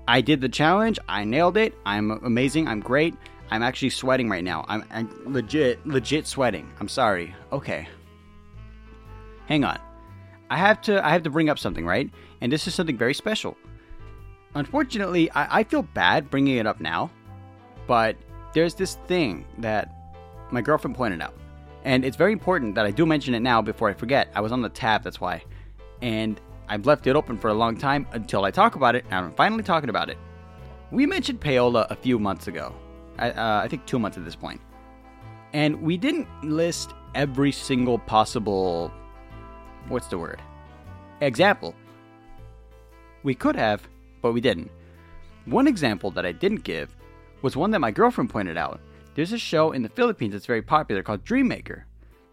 I 0.08 0.22
did 0.22 0.42
the 0.42 0.50
challenge. 0.50 1.00
I 1.08 1.24
nailed 1.24 1.56
it. 1.56 1.74
I'm 1.86 2.12
amazing. 2.12 2.68
I'm 2.68 2.82
great. 2.82 3.16
I'm 3.50 3.64
actually 3.64 3.92
sweating 3.92 4.30
right 4.30 4.44
now. 4.44 4.66
I'm, 4.68 4.84
I'm 4.92 5.10
legit, 5.26 5.86
legit 5.88 6.28
sweating. 6.28 6.70
I'm 6.80 6.90
sorry. 6.90 7.34
Okay. 7.52 7.88
Hang 9.48 9.64
on. 9.64 9.80
I 10.50 10.58
have 10.58 10.82
to. 10.82 11.06
I 11.06 11.10
have 11.10 11.24
to 11.24 11.30
bring 11.30 11.50
up 11.50 11.60
something, 11.60 11.86
right? 11.86 12.10
And 12.42 12.52
this 12.52 12.68
is 12.68 12.74
something 12.74 12.98
very 12.98 13.14
special. 13.14 13.56
Unfortunately, 14.56 15.30
I, 15.32 15.60
I 15.60 15.64
feel 15.64 15.84
bad 15.84 16.30
bringing 16.30 16.58
it 16.58 16.66
up 16.66 16.80
now, 16.82 17.12
but 17.86 18.16
there's 18.54 18.74
this 18.74 18.96
thing 19.08 19.46
that 19.60 19.94
my 20.52 20.62
girlfriend 20.62 20.96
pointed 20.96 21.22
out. 21.22 21.39
And 21.84 22.04
it's 22.04 22.18
very 22.18 22.34
important 22.34 22.76
that 22.76 22.86
I 22.86 22.92
do 22.92 23.06
mention 23.06 23.34
it 23.34 23.40
now 23.40 23.62
before 23.62 23.90
I 23.90 23.94
forget. 23.94 24.30
I 24.36 24.42
was 24.42 24.52
on 24.52 24.62
the 24.62 24.70
tab, 24.70 25.04
that's 25.04 25.22
why. 25.22 25.44
And 26.02 26.40
I've 26.68 26.86
left 26.86 27.08
it 27.08 27.16
open 27.16 27.38
for 27.38 27.50
a 27.50 27.54
long 27.54 27.78
time 27.78 28.08
until 28.12 28.46
I 28.46 28.52
talk 28.52 28.76
about 28.76 28.96
it, 28.96 29.06
and 29.06 29.26
I'm 29.26 29.34
finally 29.34 29.64
talking 29.64 29.90
about 29.90 30.10
it. 30.10 30.18
We 30.92 31.06
mentioned 31.06 31.40
payola 31.40 31.90
a 31.90 31.96
few 31.96 32.20
months 32.20 32.48
ago. 32.48 32.76
I, 33.18 33.32
uh, 33.32 33.62
I 33.64 33.68
think 33.68 33.86
two 33.86 34.00
months 34.00 34.18
at 34.18 34.26
this 34.26 34.36
point. 34.36 34.62
And 35.54 35.82
we 35.82 35.98
didn't 35.98 36.28
list 36.44 36.94
every 37.16 37.52
single 37.52 37.98
possible. 37.98 38.92
What's 39.88 40.08
the 40.08 40.18
word? 40.18 40.42
Example. 41.22 41.76
We 43.24 43.36
could 43.36 43.56
have, 43.56 43.88
but 44.22 44.34
we 44.34 44.42
didn't. 44.42 44.72
One 45.46 45.68
example 45.68 46.12
that 46.12 46.26
I 46.26 46.32
didn't 46.32 46.64
give 46.64 46.96
was 47.42 47.56
one 47.56 47.72
that 47.72 47.80
my 47.80 47.92
girlfriend 47.92 48.30
pointed 48.30 48.58
out. 48.58 48.80
There's 49.16 49.34
a 49.34 49.38
show 49.38 49.72
in 49.72 49.82
the 49.82 49.90
Philippines 49.90 50.34
that's 50.34 50.46
very 50.46 50.62
popular 50.62 51.04
called 51.04 51.26
Dreammaker. 51.26 51.84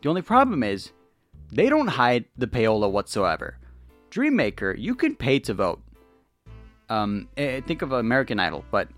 The 0.02 0.08
only 0.08 0.22
problem 0.22 0.62
is 0.62 0.92
they 1.50 1.68
don't 1.68 1.88
hide 1.88 2.26
the 2.36 2.46
payola 2.46 2.90
whatsoever. 2.90 3.58
Dreammaker, 4.10 4.74
you 4.78 4.94
can 4.94 5.16
pay 5.16 5.38
to 5.40 5.54
vote. 5.54 5.82
Um, 6.88 7.28
eh, 7.36 7.60
think 7.66 7.82
of 7.82 7.92
American 7.92 8.38
Idol, 8.38 8.64
but 8.70 8.88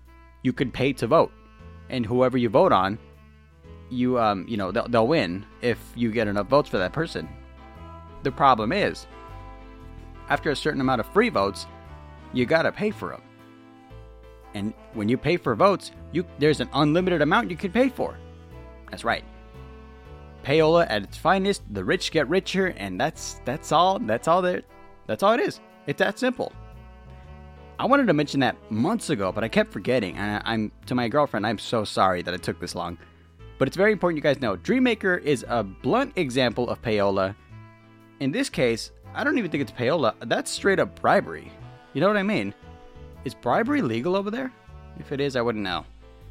you 0.43 0.53
can 0.53 0.71
pay 0.71 0.93
to 0.93 1.07
vote, 1.07 1.31
and 1.89 2.05
whoever 2.05 2.37
you 2.37 2.49
vote 2.49 2.71
on, 2.71 2.99
you 3.89 4.19
um, 4.19 4.45
you 4.47 4.57
know 4.57 4.71
they'll, 4.71 4.87
they'll 4.87 5.07
win 5.07 5.45
if 5.61 5.79
you 5.95 6.11
get 6.11 6.27
enough 6.27 6.47
votes 6.47 6.69
for 6.69 6.77
that 6.77 6.93
person. 6.93 7.27
The 8.23 8.31
problem 8.31 8.71
is, 8.71 9.07
after 10.29 10.51
a 10.51 10.55
certain 10.55 10.81
amount 10.81 11.01
of 11.01 11.11
free 11.11 11.29
votes, 11.29 11.65
you 12.33 12.45
gotta 12.45 12.71
pay 12.71 12.91
for 12.91 13.09
them. 13.09 13.21
And 14.53 14.73
when 14.93 15.09
you 15.09 15.17
pay 15.17 15.37
for 15.37 15.55
votes, 15.55 15.91
you 16.11 16.25
there's 16.39 16.59
an 16.59 16.69
unlimited 16.73 17.21
amount 17.21 17.51
you 17.51 17.57
can 17.57 17.71
pay 17.71 17.89
for. 17.89 18.17
That's 18.89 19.03
right. 19.03 19.23
Payola 20.43 20.87
at 20.89 21.03
its 21.03 21.17
finest, 21.17 21.61
the 21.71 21.83
rich 21.83 22.11
get 22.11 22.27
richer, 22.29 22.67
and 22.77 22.99
that's 22.99 23.41
that's 23.45 23.71
all 23.71 23.99
that's 23.99 24.27
all 24.27 24.41
there 24.41 24.63
that's 25.09 25.23
all 25.23 25.33
it 25.33 25.39
is. 25.39 25.59
It's 25.87 25.97
that 25.97 26.19
simple. 26.19 26.51
I 27.79 27.85
wanted 27.85 28.05
to 28.07 28.13
mention 28.13 28.41
that 28.41 28.55
months 28.69 29.09
ago, 29.09 29.31
but 29.31 29.43
I 29.43 29.47
kept 29.47 29.73
forgetting. 29.73 30.17
And 30.17 30.43
I, 30.45 30.53
am 30.53 30.71
to 30.85 30.93
my 30.93 31.07
girlfriend, 31.07 31.47
I'm 31.47 31.57
so 31.57 31.83
sorry 31.83 32.21
that 32.21 32.33
it 32.33 32.43
took 32.43 32.59
this 32.59 32.75
long. 32.75 32.97
But 33.57 33.67
it's 33.67 33.75
very 33.77 33.91
important 33.91 34.17
you 34.17 34.21
guys 34.21 34.39
know. 34.39 34.55
Dreammaker 34.55 35.19
is 35.23 35.43
a 35.47 35.63
blunt 35.63 36.13
example 36.15 36.69
of 36.69 36.79
payola. 36.81 37.35
In 38.19 38.31
this 38.31 38.49
case, 38.49 38.91
I 39.15 39.23
don't 39.23 39.39
even 39.39 39.49
think 39.49 39.61
it's 39.61 39.71
payola. 39.71 40.13
That's 40.19 40.51
straight 40.51 40.79
up 40.79 41.01
bribery. 41.01 41.51
You 41.93 42.01
know 42.01 42.07
what 42.07 42.17
I 42.17 42.23
mean? 42.23 42.53
Is 43.25 43.33
bribery 43.33 43.81
legal 43.81 44.15
over 44.15 44.31
there? 44.31 44.51
If 44.99 45.11
it 45.11 45.19
is, 45.19 45.35
I 45.35 45.41
wouldn't 45.41 45.63
know. 45.63 45.85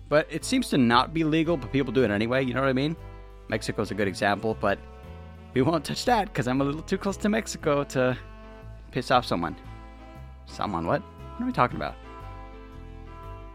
But 0.08 0.26
it 0.30 0.44
seems 0.44 0.68
to 0.70 0.78
not 0.78 1.12
be 1.12 1.24
legal, 1.24 1.56
but 1.56 1.72
people 1.72 1.92
do 1.92 2.02
it 2.04 2.10
anyway, 2.10 2.44
you 2.44 2.54
know 2.54 2.60
what 2.60 2.70
I 2.70 2.74
mean? 2.74 2.96
Mexico's 3.48 3.90
a 3.90 3.94
good 3.94 4.08
example, 4.08 4.56
but 4.60 4.78
we 5.54 5.62
won't 5.62 5.84
touch 5.84 6.04
that 6.06 6.26
because 6.26 6.48
I'm 6.48 6.60
a 6.60 6.64
little 6.64 6.82
too 6.82 6.98
close 6.98 7.16
to 7.18 7.28
Mexico 7.28 7.84
to 7.84 8.16
piss 8.90 9.10
off 9.10 9.26
someone. 9.26 9.56
Someone, 10.46 10.86
what? 10.86 11.02
What 11.02 11.42
are 11.42 11.46
we 11.46 11.52
talking 11.52 11.76
about? 11.76 11.94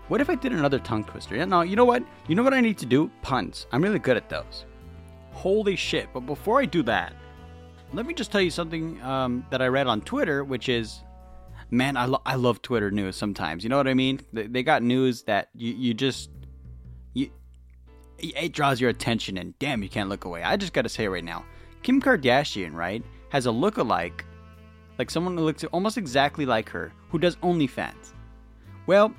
What 0.10 0.22
if 0.22 0.30
I 0.30 0.36
did 0.36 0.52
another 0.52 0.80
tongue 0.80 1.04
twister? 1.06 1.36
Yeah, 1.36 1.46
no, 1.46 1.62
you 1.62 1.76
know 1.76 1.86
what? 1.86 2.04
You 2.28 2.36
know 2.36 2.44
what 2.44 2.54
I 2.54 2.62
need 2.62 2.78
to 2.80 2.86
do? 2.86 3.10
Puns. 3.22 3.68
I'm 3.72 3.82
really 3.82 4.00
good 4.00 4.18
at 4.18 4.30
those. 4.30 4.66
Holy 5.32 5.76
shit. 5.76 6.10
But 6.14 6.22
before 6.22 6.60
I 6.60 6.66
do 6.66 6.84
that, 6.84 7.14
let 7.94 8.06
me 8.06 8.14
just 8.14 8.32
tell 8.32 8.42
you 8.42 8.50
something 8.50 9.02
um, 9.02 9.46
that 9.50 9.62
I 9.62 9.68
read 9.68 9.88
on 9.88 10.02
Twitter, 10.02 10.44
which 10.44 10.70
is, 10.70 11.02
man, 11.74 11.98
I, 11.98 12.06
lo- 12.06 12.22
I 12.26 12.36
love 12.36 12.62
Twitter 12.62 12.92
news 12.92 13.16
sometimes. 13.16 13.64
You 13.64 13.70
know 13.70 13.78
what 13.78 13.88
I 13.88 13.94
mean? 13.94 14.22
They, 14.32 14.48
they 14.48 14.64
got 14.64 14.84
news 14.84 15.24
that 15.24 15.50
you, 15.56 15.74
you 15.74 15.94
just, 15.94 16.30
you, 17.14 17.32
it 18.20 18.54
draws 18.54 18.80
your 18.80 18.90
attention 18.90 19.38
and 19.38 19.58
damn, 19.60 19.84
you 19.84 19.90
can't 19.90 20.10
look 20.10 20.26
away. 20.26 20.44
I 20.44 20.56
just 20.56 20.74
gotta 20.74 20.90
say 20.90 21.08
right 21.08 21.24
now, 21.24 21.46
Kim 21.82 22.02
Kardashian, 22.02 22.74
right, 22.74 23.04
has 23.30 23.48
a 23.48 23.52
look-alike, 23.52 24.24
like 24.98 25.10
someone 25.10 25.36
who 25.36 25.44
looks 25.44 25.64
almost 25.66 25.98
exactly 25.98 26.46
like 26.46 26.70
her, 26.70 26.94
who 27.10 27.18
does 27.18 27.36
OnlyFans. 27.38 28.14
Well, 28.86 29.14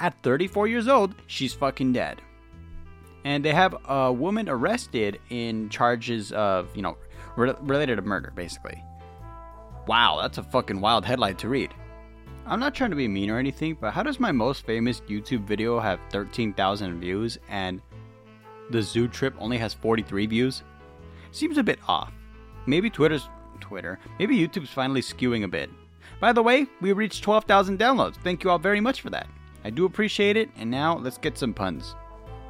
at 0.00 0.20
34 0.22 0.66
years 0.66 0.88
old, 0.88 1.14
she's 1.28 1.54
fucking 1.54 1.92
dead. 1.92 2.20
And 3.24 3.44
they 3.44 3.54
have 3.54 3.76
a 3.88 4.12
woman 4.12 4.48
arrested 4.48 5.20
in 5.30 5.68
charges 5.68 6.32
of, 6.32 6.74
you 6.74 6.82
know, 6.82 6.98
re- 7.36 7.54
related 7.60 7.96
to 7.96 8.02
murder, 8.02 8.32
basically. 8.34 8.82
Wow, 9.86 10.18
that's 10.20 10.38
a 10.38 10.42
fucking 10.42 10.80
wild 10.80 11.04
headline 11.04 11.36
to 11.36 11.48
read. 11.48 11.72
I'm 12.46 12.60
not 12.60 12.74
trying 12.74 12.90
to 12.90 12.96
be 12.96 13.08
mean 13.08 13.30
or 13.30 13.38
anything, 13.38 13.76
but 13.80 13.92
how 13.92 14.02
does 14.02 14.18
my 14.18 14.32
most 14.32 14.66
famous 14.66 15.00
YouTube 15.02 15.44
video 15.44 15.78
have 15.78 16.00
13,000 16.10 17.00
views 17.00 17.38
and 17.48 17.80
the 18.70 18.82
zoo 18.82 19.06
trip 19.06 19.34
only 19.38 19.58
has 19.58 19.74
43 19.74 20.26
views? 20.26 20.62
Seems 21.30 21.56
a 21.56 21.62
bit 21.62 21.78
off. 21.86 22.12
Maybe 22.66 22.90
Twitter's 22.90 23.28
Twitter. 23.60 23.98
Maybe 24.18 24.36
YouTube's 24.36 24.70
finally 24.70 25.00
skewing 25.00 25.44
a 25.44 25.48
bit. 25.48 25.70
By 26.20 26.32
the 26.32 26.42
way, 26.42 26.66
we 26.80 26.92
reached 26.92 27.22
12,000 27.22 27.78
downloads. 27.78 28.16
Thank 28.16 28.44
you 28.44 28.50
all 28.50 28.58
very 28.58 28.80
much 28.80 29.00
for 29.00 29.10
that. 29.10 29.28
I 29.64 29.70
do 29.70 29.84
appreciate 29.84 30.36
it, 30.36 30.50
and 30.56 30.70
now 30.70 30.98
let's 30.98 31.18
get 31.18 31.38
some 31.38 31.54
puns. 31.54 31.94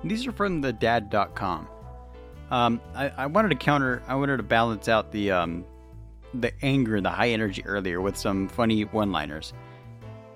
These 0.04 0.26
are 0.26 0.32
from 0.32 0.60
the 0.60 0.72
dad.com. 0.72 1.68
Um, 2.50 2.80
I, 2.94 3.08
I 3.10 3.26
wanted 3.26 3.50
to 3.50 3.56
counter, 3.56 4.02
I 4.08 4.14
wanted 4.14 4.38
to 4.38 4.42
balance 4.42 4.88
out 4.88 5.12
the 5.12 5.30
um, 5.30 5.64
the 6.34 6.52
anger 6.62 6.96
and 6.96 7.04
the 7.04 7.10
high 7.10 7.30
energy 7.30 7.64
earlier 7.64 8.00
with 8.00 8.16
some 8.16 8.48
funny 8.48 8.82
one 8.82 9.12
liners. 9.12 9.52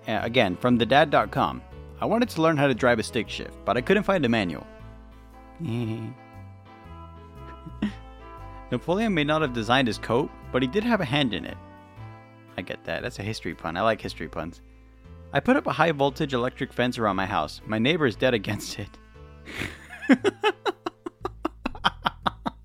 Again, 0.07 0.57
from 0.57 0.79
thedad.com. 0.79 1.63
I 2.01 2.07
wanted 2.07 2.29
to 2.31 2.43
learn 2.43 2.57
how 2.57 2.67
to 2.67 2.75
drive 2.75 2.99
a 2.99 3.03
stick 3.03 3.29
shift, 3.29 3.57
but 3.65 3.77
I 3.77 3.81
couldn't 3.81 4.03
find 4.05 4.25
a 4.25 4.29
manual. 4.29 4.67
Napoleon 8.71 9.15
may 9.15 9.25
not 9.25 9.43
have 9.43 9.53
designed 9.53 9.89
his 9.89 9.99
coat, 9.99 10.31
but 10.53 10.63
he 10.63 10.69
did 10.69 10.85
have 10.85 11.01
a 11.01 11.05
hand 11.05 11.33
in 11.33 11.45
it. 11.45 11.57
I 12.57 12.63
get 12.63 12.85
that. 12.85 13.03
That's 13.03 13.19
a 13.19 13.23
history 13.23 13.55
pun. 13.55 13.77
I 13.77 13.83
like 13.83 14.01
history 14.01 14.29
puns. 14.29 14.63
I 15.33 15.41
put 15.41 15.57
up 15.57 15.67
a 15.67 15.73
high 15.73 15.93
voltage 15.93 16.35
electric 16.35 16.73
fence 16.73 16.99
around 16.99 17.17
my 17.17 17.27
house. 17.27 17.61
My 17.67 17.79
neighbor 17.79 18.07
is 18.07 18.17
dead 18.17 18.35
against 18.35 18.79
it. 18.79 18.89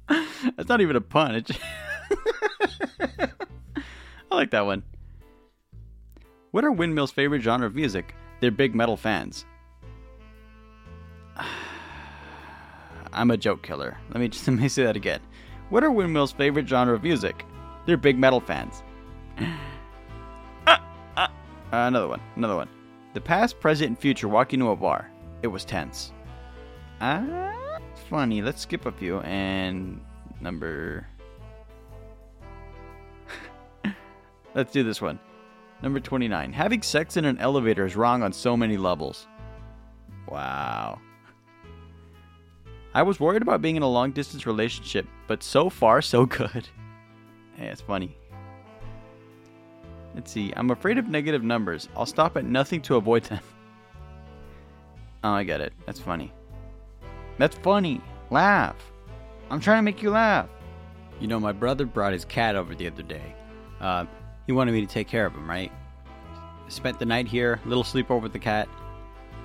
That's 0.07 0.69
not 0.69 0.81
even 0.81 0.95
a 0.95 1.01
pun. 1.01 1.35
It's 1.35 1.51
I 4.31 4.35
like 4.35 4.51
that 4.51 4.65
one. 4.65 4.83
What 6.51 6.65
are 6.65 6.71
Windmill's 6.71 7.11
favorite 7.11 7.41
genre 7.41 7.67
of 7.67 7.75
music? 7.75 8.13
They're 8.41 8.51
big 8.51 8.75
metal 8.75 8.97
fans. 8.97 9.45
I'm 13.13 13.31
a 13.31 13.37
joke 13.37 13.63
killer. 13.63 13.97
Let 14.09 14.19
me 14.19 14.27
just 14.29 14.47
let 14.47 14.57
me 14.57 14.67
say 14.67 14.83
that 14.83 14.97
again. 14.97 15.21
What 15.69 15.83
are 15.83 15.91
Windmill's 15.91 16.33
favorite 16.33 16.67
genre 16.67 16.93
of 16.93 17.03
music? 17.03 17.45
They're 17.85 17.97
big 17.97 18.17
metal 18.17 18.41
fans. 18.41 18.83
Ah, 20.67 20.81
Uh, 21.73 21.87
another 21.87 22.09
one. 22.09 22.19
Another 22.35 22.57
one. 22.57 22.67
The 23.13 23.21
past, 23.21 23.61
present, 23.61 23.87
and 23.87 23.97
future 23.97 24.27
walk 24.27 24.53
into 24.53 24.71
a 24.71 24.75
bar. 24.75 25.09
It 25.41 25.47
was 25.47 25.63
tense. 25.63 26.11
Ah, 26.99 27.79
funny. 28.09 28.41
Let's 28.41 28.61
skip 28.61 28.85
a 28.85 28.91
few. 28.91 29.21
And 29.21 30.01
number. 30.41 31.07
Let's 34.53 34.73
do 34.73 34.83
this 34.83 35.01
one. 35.01 35.17
Number 35.81 35.99
29. 35.99 36.53
Having 36.53 36.81
sex 36.83 37.17
in 37.17 37.25
an 37.25 37.37
elevator 37.39 37.85
is 37.85 37.95
wrong 37.95 38.23
on 38.23 38.31
so 38.31 38.55
many 38.55 38.77
levels. 38.77 39.27
Wow. 40.27 40.99
I 42.93 43.03
was 43.03 43.19
worried 43.19 43.41
about 43.41 43.61
being 43.61 43.77
in 43.77 43.83
a 43.83 43.89
long 43.89 44.11
distance 44.11 44.45
relationship, 44.45 45.07
but 45.27 45.43
so 45.43 45.69
far, 45.69 46.01
so 46.01 46.25
good. 46.25 46.67
Hey, 47.57 47.67
it's 47.67 47.81
funny. 47.81 48.17
Let's 50.15 50.31
see. 50.31 50.51
I'm 50.55 50.71
afraid 50.71 50.97
of 50.97 51.09
negative 51.09 51.43
numbers. 51.43 51.89
I'll 51.95 52.05
stop 52.07 52.37
at 52.37 52.45
nothing 52.45 52.81
to 52.83 52.95
avoid 52.95 53.23
them. 53.25 53.41
Oh, 55.23 55.33
I 55.33 55.43
get 55.43 55.61
it. 55.61 55.73
That's 55.85 55.99
funny. 55.99 56.33
That's 57.37 57.55
funny. 57.57 58.01
Laugh. 58.31 58.75
I'm 59.51 59.59
trying 59.59 59.77
to 59.77 59.83
make 59.83 60.01
you 60.01 60.09
laugh. 60.09 60.49
You 61.19 61.27
know, 61.27 61.39
my 61.39 61.51
brother 61.51 61.85
brought 61.85 62.13
his 62.13 62.25
cat 62.25 62.55
over 62.55 62.73
the 62.73 62.87
other 62.87 63.03
day. 63.03 63.35
Uh, 63.79 64.05
he 64.51 64.53
wanted 64.53 64.73
me 64.73 64.81
to 64.81 64.87
take 64.87 65.07
care 65.07 65.25
of 65.25 65.33
him, 65.33 65.49
right? 65.49 65.71
Spent 66.67 66.99
the 66.99 67.05
night 67.05 67.25
here, 67.25 67.61
little 67.63 67.85
sleepover 67.85 68.21
with 68.21 68.33
the 68.33 68.39
cat. 68.39 68.67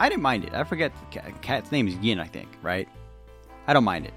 I 0.00 0.08
didn't 0.08 0.22
mind 0.22 0.42
it. 0.42 0.52
I 0.52 0.64
forget 0.64 0.92
the 0.98 1.20
cat, 1.20 1.42
cat's 1.42 1.70
name 1.70 1.86
is 1.86 1.94
Yin, 1.98 2.18
I 2.18 2.26
think, 2.26 2.48
right? 2.60 2.88
I 3.68 3.72
don't 3.72 3.84
mind 3.84 4.04
it. 4.04 4.14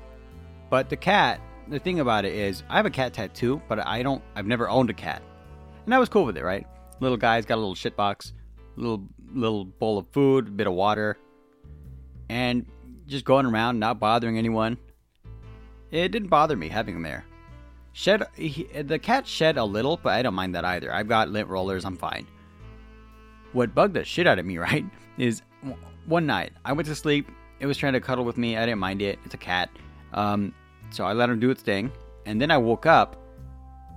But 0.72 0.90
the 0.90 0.98
cat, 0.98 1.40
the 1.68 1.78
thing 1.78 2.00
about 2.00 2.26
it 2.26 2.34
is, 2.34 2.64
I 2.70 2.78
have 2.78 2.88
a 2.88 2.90
cat 2.90 3.14
tattoo, 3.14 3.62
but 3.70 3.86
I 3.86 4.02
don't. 4.02 4.24
I've 4.36 4.48
never 4.48 4.68
owned 4.68 4.90
a 4.90 4.94
cat, 4.96 5.22
and 5.86 5.94
I 5.94 6.00
was 6.00 6.10
cool 6.10 6.26
with 6.26 6.38
it, 6.38 6.44
right? 6.44 6.66
Little 7.02 7.18
guy's 7.18 7.46
got 7.46 7.56
a 7.56 7.62
little 7.62 7.76
shit 7.76 7.96
box, 7.96 8.34
little 8.76 9.08
little 9.32 9.66
bowl 9.66 10.00
of 10.00 10.08
food, 10.08 10.48
a 10.48 10.52
bit 10.52 10.66
of 10.66 10.74
water, 10.74 11.20
and 12.30 12.66
just 13.06 13.26
going 13.26 13.46
around, 13.46 13.78
not 13.78 14.00
bothering 14.00 14.40
anyone. 14.40 14.80
It 15.92 16.12
didn't 16.12 16.30
bother 16.30 16.56
me 16.56 16.68
having 16.68 16.96
him 16.96 17.04
there. 17.04 17.26
Shed 17.94 18.24
he, 18.36 18.64
the 18.64 19.00
cat 19.00 19.28
shed 19.28 19.58
a 19.58 19.64
little, 19.64 19.98
but 19.98 20.14
I 20.14 20.22
don't 20.22 20.34
mind 20.34 20.56
that 20.56 20.66
either. 20.66 20.94
I've 20.94 21.08
got 21.08 21.30
lint 21.30 21.48
rollers, 21.48 21.86
I'm 21.86 21.98
fine. 21.98 22.28
What 23.54 23.74
bugged 23.74 23.96
the 23.96 24.04
shit 24.04 24.28
out 24.28 24.40
of 24.40 24.46
me, 24.46 24.58
right, 24.70 24.86
is 25.18 25.42
one 26.06 26.26
night 26.26 26.54
I 26.66 26.74
went 26.74 26.88
to 26.88 26.96
sleep. 26.96 27.30
It 27.60 27.66
was 27.66 27.78
trying 27.78 27.94
to 27.94 28.00
cuddle 28.00 28.24
with 28.24 28.38
me. 28.38 28.58
I 28.58 28.66
didn't 28.66 28.80
mind 28.80 29.02
it. 29.02 29.20
It's 29.26 29.34
a 29.34 29.38
cat. 29.38 29.70
Um, 30.14 30.54
so 30.92 31.06
I 31.06 31.14
let 31.14 31.30
him 31.30 31.40
do 31.40 31.50
its 31.50 31.62
thing. 31.62 31.92
And 32.26 32.42
then 32.42 32.52
I 32.52 32.58
woke 32.58 32.86
up 32.86 33.18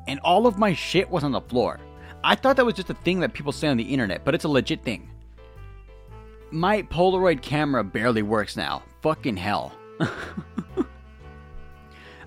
and 0.09 0.19
all 0.21 0.47
of 0.47 0.59
my 0.59 0.75
shit 0.75 1.09
was 1.11 1.25
on 1.25 1.33
the 1.33 1.41
floor. 1.41 1.79
I 2.25 2.35
thought 2.35 2.57
that 2.57 2.65
was 2.65 2.75
just 2.75 2.91
a 2.91 2.95
thing 2.95 3.21
that 3.21 3.33
people 3.33 3.53
say 3.53 3.69
on 3.69 3.77
the 3.77 3.85
internet, 3.85 4.25
but 4.25 4.35
it's 4.35 4.45
a 4.45 4.49
legit 4.49 4.83
thing. 4.83 5.11
My 6.51 6.83
Polaroid 6.83 7.43
camera 7.43 7.83
barely 7.83 8.23
works 8.23 8.57
now. 8.57 8.83
Fucking 9.01 9.37
hell. 9.37 9.73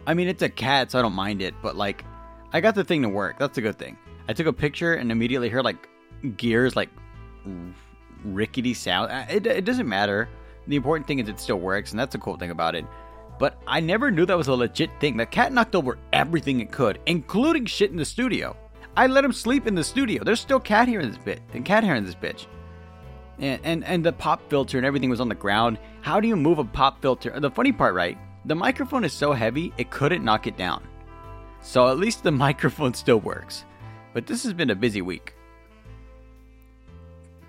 I 0.08 0.14
mean, 0.14 0.28
it's 0.28 0.42
a 0.42 0.50
cat, 0.50 0.92
so 0.92 1.00
I 1.00 1.02
don't 1.02 1.14
mind 1.14 1.42
it, 1.42 1.54
but 1.62 1.76
like, 1.76 2.06
I 2.54 2.62
got 2.62 2.76
the 2.76 2.84
thing 2.84 3.02
to 3.02 3.10
work. 3.10 3.40
That's 3.40 3.58
a 3.58 3.62
good 3.62 3.78
thing. 3.78 3.98
I 4.28 4.34
took 4.34 4.48
a 4.48 4.54
picture 4.54 4.94
and 4.96 5.12
immediately 5.12 5.50
heard 5.50 5.66
like 5.66 5.88
gears, 6.38 6.76
like 6.76 6.90
rickety 8.24 8.74
sound. 8.74 9.12
It, 9.30 9.46
it 9.46 9.66
doesn't 9.66 9.88
matter. 9.88 10.30
The 10.68 10.76
important 10.76 11.08
thing 11.08 11.20
is 11.20 11.30
it 11.30 11.40
still 11.40 11.60
works, 11.60 11.92
and 11.92 12.00
that's 12.00 12.14
the 12.14 12.20
cool 12.20 12.38
thing 12.38 12.52
about 12.52 12.76
it. 12.76 12.86
But 13.38 13.58
I 13.68 13.80
never 13.82 14.10
knew 14.12 14.26
that 14.26 14.38
was 14.38 14.48
a 14.48 14.54
legit 14.54 14.90
thing. 15.00 15.18
The 15.18 15.26
cat 15.26 15.52
knocked 15.52 15.76
over 15.76 15.98
everything 16.14 16.60
it 16.62 16.72
could, 16.72 17.00
including 17.06 17.66
shit 17.66 17.92
in 17.92 17.98
the 17.98 18.06
studio. 18.06 18.56
I 18.98 19.08
let 19.08 19.26
him 19.26 19.34
sleep 19.34 19.68
in 19.68 19.76
the 19.76 19.84
studio. 19.84 20.24
There's 20.24 20.40
still 20.40 20.60
cat 20.60 20.88
hair 20.88 21.02
in 21.02 21.10
this 21.10 21.18
bit, 21.18 21.42
and 21.54 21.66
cat 21.66 21.84
hair 21.84 21.96
in 21.96 22.06
this 22.06 22.16
bitch. 22.16 22.48
And, 23.38 23.60
and 23.66 23.84
and 23.84 24.06
the 24.06 24.14
pop 24.14 24.50
filter 24.50 24.78
and 24.78 24.86
everything 24.86 25.10
was 25.10 25.20
on 25.20 25.28
the 25.28 25.36
ground. 25.36 25.78
How 26.02 26.22
do 26.22 26.28
you 26.28 26.38
move 26.38 26.58
a 26.58 26.64
pop 26.64 27.02
filter? 27.02 27.38
The 27.38 27.52
funny 27.52 27.74
part, 27.74 27.94
right? 27.94 28.18
The 28.46 28.56
microphone 28.56 29.04
is 29.04 29.14
so 29.14 29.34
heavy 29.34 29.74
it 29.78 29.90
couldn't 29.90 30.24
knock 30.24 30.46
it 30.46 30.56
down. 30.56 30.84
So 31.62 31.90
at 31.90 31.98
least 31.98 32.24
the 32.24 32.32
microphone 32.46 32.94
still 32.94 33.20
works. 33.20 33.66
But 34.14 34.28
this 34.28 34.44
has 34.44 34.54
been 34.54 34.70
a 34.70 34.76
busy 34.76 35.02
week. 35.02 35.34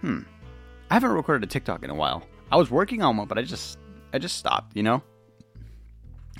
Hmm. 0.00 0.20
I 0.90 0.94
haven't 0.94 1.10
recorded 1.10 1.44
a 1.44 1.50
TikTok 1.50 1.82
in 1.84 1.90
a 1.90 1.94
while. 1.94 2.26
I 2.50 2.56
was 2.56 2.70
working 2.70 3.02
on 3.02 3.16
one, 3.16 3.26
but 3.26 3.38
I 3.38 3.42
just 3.42 3.78
I 4.12 4.18
just 4.18 4.36
stopped, 4.36 4.76
you 4.76 4.82
know? 4.82 5.02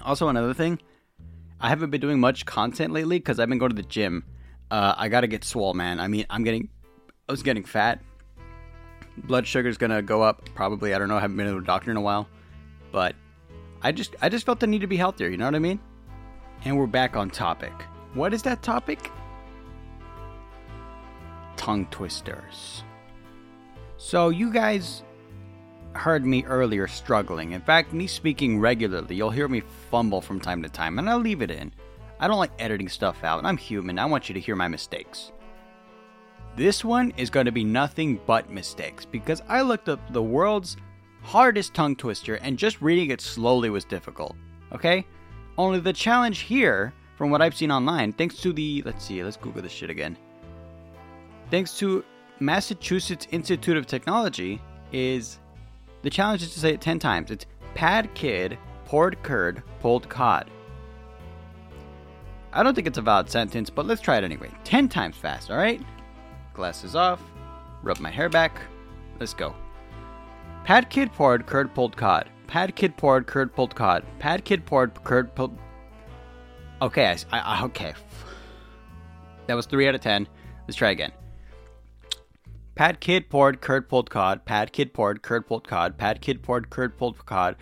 Also 0.02 0.28
another 0.28 0.54
thing, 0.54 0.80
I 1.60 1.68
haven't 1.68 1.90
been 1.90 2.00
doing 2.00 2.20
much 2.20 2.46
content 2.46 2.92
lately 2.92 3.18
because 3.18 3.40
I've 3.40 3.48
been 3.48 3.58
going 3.58 3.70
to 3.70 3.76
the 3.76 3.88
gym. 3.88 4.24
Uh, 4.70 4.94
I 4.96 5.08
gotta 5.08 5.26
get 5.26 5.44
swole, 5.44 5.74
man. 5.74 6.00
I 6.00 6.08
mean, 6.08 6.26
I'm 6.30 6.44
getting, 6.44 6.68
I 7.28 7.32
was 7.32 7.42
getting 7.42 7.64
fat. 7.64 8.00
Blood 9.16 9.46
sugar's 9.46 9.78
gonna 9.78 10.02
go 10.02 10.22
up 10.22 10.48
probably. 10.54 10.94
I 10.94 10.98
don't 10.98 11.08
know. 11.08 11.16
I 11.16 11.20
haven't 11.20 11.36
been 11.36 11.46
to 11.46 11.54
the 11.54 11.60
doctor 11.60 11.90
in 11.90 11.96
a 11.96 12.00
while, 12.00 12.28
but 12.92 13.14
I 13.86 13.92
just, 13.92 14.16
I 14.20 14.28
just 14.28 14.44
felt 14.44 14.58
the 14.58 14.66
need 14.66 14.80
to 14.80 14.88
be 14.88 14.96
healthier. 14.96 15.28
You 15.28 15.36
know 15.36 15.44
what 15.44 15.54
I 15.54 15.60
mean? 15.60 15.78
And 16.64 16.76
we're 16.76 16.88
back 16.88 17.14
on 17.14 17.30
topic. 17.30 17.72
What 18.14 18.34
is 18.34 18.42
that 18.42 18.60
topic? 18.60 19.12
Tongue 21.56 21.86
twisters. 21.92 22.82
So 23.96 24.30
you 24.30 24.52
guys 24.52 25.04
heard 25.92 26.26
me 26.26 26.44
earlier 26.46 26.88
struggling. 26.88 27.52
In 27.52 27.60
fact, 27.60 27.92
me 27.92 28.08
speaking 28.08 28.58
regularly, 28.58 29.14
you'll 29.14 29.30
hear 29.30 29.46
me 29.46 29.62
fumble 29.88 30.20
from 30.20 30.40
time 30.40 30.64
to 30.64 30.68
time, 30.68 30.98
and 30.98 31.08
I'll 31.08 31.20
leave 31.20 31.40
it 31.40 31.52
in. 31.52 31.70
I 32.18 32.26
don't 32.26 32.38
like 32.38 32.50
editing 32.58 32.88
stuff 32.88 33.22
out. 33.22 33.44
I'm 33.44 33.56
human. 33.56 34.00
I 34.00 34.06
want 34.06 34.28
you 34.28 34.32
to 34.34 34.40
hear 34.40 34.56
my 34.56 34.66
mistakes. 34.66 35.30
This 36.56 36.84
one 36.84 37.12
is 37.16 37.30
going 37.30 37.46
to 37.46 37.52
be 37.52 37.62
nothing 37.62 38.18
but 38.26 38.50
mistakes 38.50 39.04
because 39.04 39.42
I 39.46 39.62
looked 39.62 39.88
up 39.88 40.00
the 40.12 40.24
world's 40.24 40.76
hardest 41.26 41.74
tongue 41.74 41.96
twister, 41.96 42.36
and 42.36 42.56
just 42.56 42.80
reading 42.80 43.10
it 43.10 43.20
slowly 43.20 43.68
was 43.68 43.84
difficult. 43.84 44.36
Okay? 44.72 45.04
Only 45.58 45.80
the 45.80 45.92
challenge 45.92 46.40
here, 46.40 46.92
from 47.16 47.30
what 47.30 47.42
I've 47.42 47.56
seen 47.56 47.72
online, 47.72 48.12
thanks 48.12 48.36
to 48.42 48.52
the. 48.52 48.82
Let's 48.86 49.04
see, 49.04 49.22
let's 49.24 49.36
Google 49.36 49.62
this 49.62 49.72
shit 49.72 49.90
again. 49.90 50.16
Thanks 51.50 51.76
to 51.78 52.04
Massachusetts 52.38 53.26
Institute 53.32 53.76
of 53.76 53.86
Technology, 53.86 54.60
is 54.92 55.40
the 56.02 56.10
challenge 56.10 56.42
is 56.42 56.54
to 56.54 56.60
say 56.60 56.74
it 56.74 56.80
10 56.80 57.00
times. 57.00 57.30
It's 57.32 57.46
pad 57.74 58.14
kid, 58.14 58.56
poured 58.84 59.20
curd, 59.24 59.62
pulled 59.80 60.08
cod. 60.08 60.48
I 62.52 62.62
don't 62.62 62.74
think 62.74 62.86
it's 62.86 62.98
a 62.98 63.02
valid 63.02 63.28
sentence, 63.28 63.68
but 63.68 63.86
let's 63.86 64.00
try 64.00 64.16
it 64.16 64.24
anyway. 64.24 64.50
10 64.62 64.88
times 64.88 65.16
fast, 65.16 65.50
alright? 65.50 65.82
Glasses 66.54 66.94
off, 66.94 67.20
rub 67.82 67.98
my 67.98 68.10
hair 68.10 68.28
back. 68.28 68.60
Let's 69.18 69.34
go. 69.34 69.54
Pad 70.66 70.90
kid 70.90 71.12
poured 71.12 71.46
curd 71.46 71.72
pulled 71.76 71.96
cod. 71.96 72.28
Pad 72.48 72.74
kid 72.74 72.96
poured 72.96 73.28
curd 73.28 73.54
pulled. 73.54 73.72
Okay, 76.82 77.16
I, 77.30 77.38
I, 77.38 77.64
okay. 77.66 77.94
That 79.46 79.54
was 79.54 79.66
three 79.66 79.86
out 79.86 79.94
of 79.94 80.00
ten. 80.00 80.26
Let's 80.66 80.74
try 80.74 80.90
again. 80.90 81.12
Pad 82.74 82.98
kid 82.98 83.30
poured 83.30 83.60
curd 83.60 83.88
pulled 83.88 84.10
cod. 84.10 84.44
Pad 84.44 84.72
kid 84.72 84.92
poured 84.92 85.22
curd 85.22 85.46
pulled 85.46 85.68
cod. 85.68 85.96
Pad 85.96 86.20
kid 86.20 86.42
poured 86.42 86.68
curd 86.68 86.98
pulled 86.98 87.24
cod. 87.24 87.54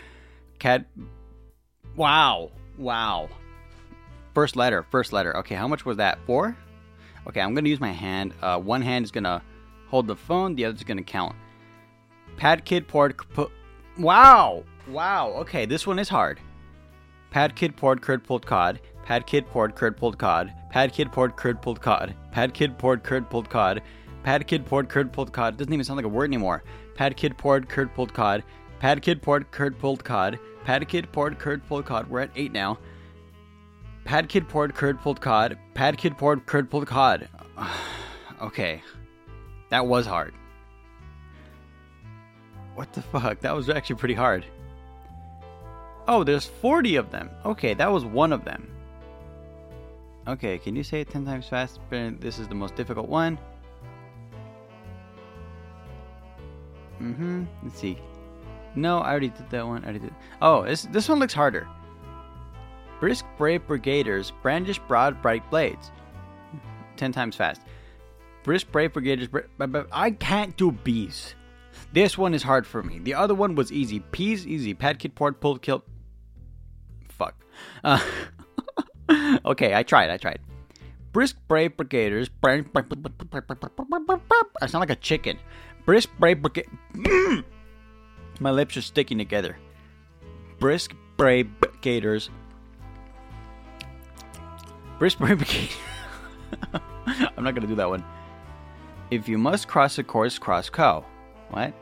Cat. 0.58 0.86
Wow. 1.96 2.52
Wow. 2.78 3.28
First 4.32 4.56
letter. 4.56 4.82
First 4.82 5.12
letter. 5.12 5.36
Okay, 5.36 5.54
how 5.54 5.68
much 5.68 5.84
was 5.84 5.98
that? 5.98 6.18
Four? 6.24 6.56
Okay, 7.26 7.42
I'm 7.42 7.54
gonna 7.54 7.68
use 7.68 7.80
my 7.80 7.92
hand. 7.92 8.32
Uh, 8.40 8.58
one 8.58 8.80
hand 8.80 9.04
is 9.04 9.10
gonna 9.10 9.42
hold 9.88 10.06
the 10.06 10.16
phone. 10.16 10.54
The 10.54 10.64
other 10.64 10.74
is 10.74 10.84
gonna 10.84 11.02
count. 11.02 11.36
Pad 12.36 12.64
kid 12.64 12.88
poured. 12.88 13.16
Pu- 13.16 13.50
wow. 13.98 14.64
Wow. 14.88 15.28
Okay, 15.38 15.66
this 15.66 15.86
one 15.86 15.98
is 15.98 16.08
hard. 16.08 16.40
Pad 17.30 17.56
kid 17.56 17.76
poured 17.76 18.00
curd 18.02 18.24
pulled 18.24 18.46
cod. 18.46 18.80
Pad 19.04 19.26
kid 19.26 19.46
poured 19.48 19.74
curd 19.74 19.96
pulled 19.96 20.18
cod. 20.18 20.52
Pad 20.70 20.92
kid 20.92 21.10
poured 21.12 21.36
curd 21.36 21.60
pulled 21.60 21.80
cod. 21.80 22.14
Pad 22.32 22.54
kid 22.54 22.78
poured 22.78 23.02
curd 23.02 23.28
pulled 23.30 23.50
cod. 23.50 23.82
Pad 24.22 24.46
kid 24.46 24.64
poured 24.64 24.88
curd 24.88 25.12
pulled 25.12 25.32
cod. 25.32 25.56
Doesn't 25.56 25.72
even 25.72 25.84
sound 25.84 25.96
like 25.96 26.06
a 26.06 26.08
word 26.08 26.30
anymore. 26.30 26.62
Pad 26.94 27.16
kid 27.16 27.36
poured 27.36 27.68
curd 27.68 27.92
pulled 27.94 28.14
cod. 28.14 28.42
Pad 28.78 29.02
kid 29.02 29.20
poured 29.20 29.50
curd 29.50 29.78
pulled 29.78 30.04
cod. 30.04 30.38
Pad 30.64 30.88
kid 30.88 31.10
poured 31.12 31.38
curd 31.38 31.66
pulled 31.66 31.84
cod. 31.86 32.08
We're 32.08 32.20
at 32.20 32.30
eight 32.36 32.52
now. 32.52 32.78
Pad 34.04 34.28
kid 34.28 34.48
poured 34.48 34.74
curd 34.74 35.00
pulled 35.00 35.20
cod. 35.20 35.58
Pad 35.74 35.98
kid 35.98 36.16
poured 36.16 36.46
curd 36.46 36.70
pulled 36.70 36.86
cod. 36.86 37.28
okay. 38.42 38.82
That 39.70 39.86
was 39.86 40.06
hard. 40.06 40.34
What 42.74 42.92
the 42.92 43.02
fuck? 43.02 43.40
That 43.40 43.54
was 43.54 43.68
actually 43.68 43.96
pretty 43.96 44.14
hard. 44.14 44.44
Oh, 46.06 46.24
there's 46.24 46.44
40 46.44 46.96
of 46.96 47.10
them. 47.10 47.30
Okay, 47.44 47.74
that 47.74 47.90
was 47.90 48.04
one 48.04 48.32
of 48.32 48.44
them. 48.44 48.70
Okay, 50.26 50.58
can 50.58 50.74
you 50.74 50.82
say 50.82 51.00
it 51.00 51.10
10 51.10 51.24
times 51.24 51.46
fast? 51.48 51.80
This 51.90 52.38
is 52.38 52.48
the 52.48 52.54
most 52.54 52.74
difficult 52.74 53.08
one. 53.08 53.38
Mm-hmm. 57.00 57.44
Let's 57.62 57.78
see. 57.78 57.98
No, 58.74 58.98
I 58.98 59.10
already 59.10 59.28
did 59.28 59.50
that 59.50 59.66
one. 59.66 59.82
I 59.82 59.88
already 59.88 60.00
did. 60.00 60.14
Oh, 60.42 60.64
this 60.64 60.82
this 60.90 61.08
one 61.08 61.18
looks 61.18 61.34
harder. 61.34 61.68
Brisk 63.00 63.24
brave 63.36 63.66
brigaders 63.66 64.32
brandish 64.42 64.78
broad 64.80 65.20
bright 65.22 65.48
blades. 65.50 65.90
Ten 66.96 67.12
times 67.12 67.36
fast. 67.36 67.60
Brisk 68.42 68.70
brave 68.72 68.92
brigaders. 68.92 69.28
I 69.92 70.10
can't 70.12 70.56
do 70.56 70.72
bees. 70.72 71.34
This 71.92 72.18
one 72.18 72.34
is 72.34 72.42
hard 72.42 72.66
for 72.66 72.82
me. 72.82 72.98
The 72.98 73.14
other 73.14 73.34
one 73.34 73.54
was 73.54 73.72
easy. 73.72 74.00
Peas 74.00 74.46
easy. 74.46 74.74
Pad 74.74 74.98
kid 74.98 75.14
poured 75.14 75.40
pulled 75.40 75.62
killed. 75.62 75.82
Fuck. 77.08 77.36
Uh, 77.82 78.00
okay, 79.46 79.74
I 79.74 79.82
tried. 79.82 80.10
I 80.10 80.16
tried. 80.16 80.40
Brisk 81.12 81.36
brave 81.46 81.76
brigaders. 81.76 82.28
I 84.60 84.66
sound 84.66 84.80
like 84.80 84.90
a 84.90 84.96
chicken. 84.96 85.38
Brisk 85.84 86.10
brave 86.18 86.42
brigade. 86.42 86.66
My 88.40 88.50
lips 88.50 88.76
are 88.76 88.82
sticking 88.82 89.18
together. 89.18 89.56
Brisk 90.58 90.92
brave 91.16 91.48
brigaders. 91.60 92.30
Brisk 94.98 95.18
brave 95.18 95.38
brigade. 95.38 95.70
I'm 97.36 97.44
not 97.44 97.54
gonna 97.54 97.68
do 97.68 97.76
that 97.76 97.88
one. 97.88 98.04
If 99.12 99.28
you 99.28 99.38
must 99.38 99.68
cross 99.68 99.98
a 99.98 100.02
course, 100.02 100.38
cross 100.38 100.68
cow. 100.68 101.04
What? 101.50 101.72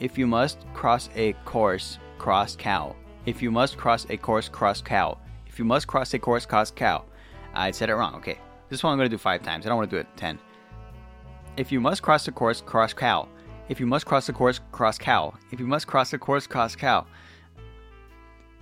If 0.00 0.18
you 0.18 0.26
must 0.26 0.58
cross 0.74 1.08
a 1.14 1.32
course, 1.44 1.98
cross 2.18 2.56
cow. 2.56 2.96
If 3.26 3.42
you 3.42 3.50
must 3.50 3.76
cross 3.76 4.06
a 4.10 4.16
course, 4.16 4.48
cross 4.48 4.82
cow. 4.82 5.18
If 5.46 5.58
you 5.58 5.64
must 5.64 5.86
cross 5.86 6.12
a 6.14 6.18
course, 6.18 6.46
cross 6.46 6.70
cow. 6.70 7.04
I 7.54 7.70
said 7.70 7.88
it 7.90 7.94
wrong. 7.94 8.14
Okay. 8.16 8.38
This 8.68 8.82
one 8.82 8.92
I'm 8.92 8.98
going 8.98 9.08
to 9.08 9.14
do 9.14 9.18
five 9.18 9.42
times. 9.42 9.64
I 9.64 9.68
don't 9.68 9.78
want 9.78 9.90
to 9.90 9.96
do 9.96 10.00
it 10.00 10.06
ten. 10.16 10.38
If 11.56 11.70
you 11.70 11.80
must 11.80 12.02
cross 12.02 12.26
a 12.26 12.32
course, 12.32 12.60
cross 12.60 12.92
cow. 12.92 13.28
If 13.68 13.78
you 13.78 13.86
must 13.86 14.04
cross 14.04 14.28
a 14.28 14.32
course, 14.32 14.60
cross 14.72 14.98
cow. 14.98 15.34
If 15.52 15.60
you 15.60 15.66
must 15.66 15.86
cross 15.86 16.12
a 16.12 16.18
course, 16.18 16.46
cross 16.46 16.74
cow. 16.74 17.06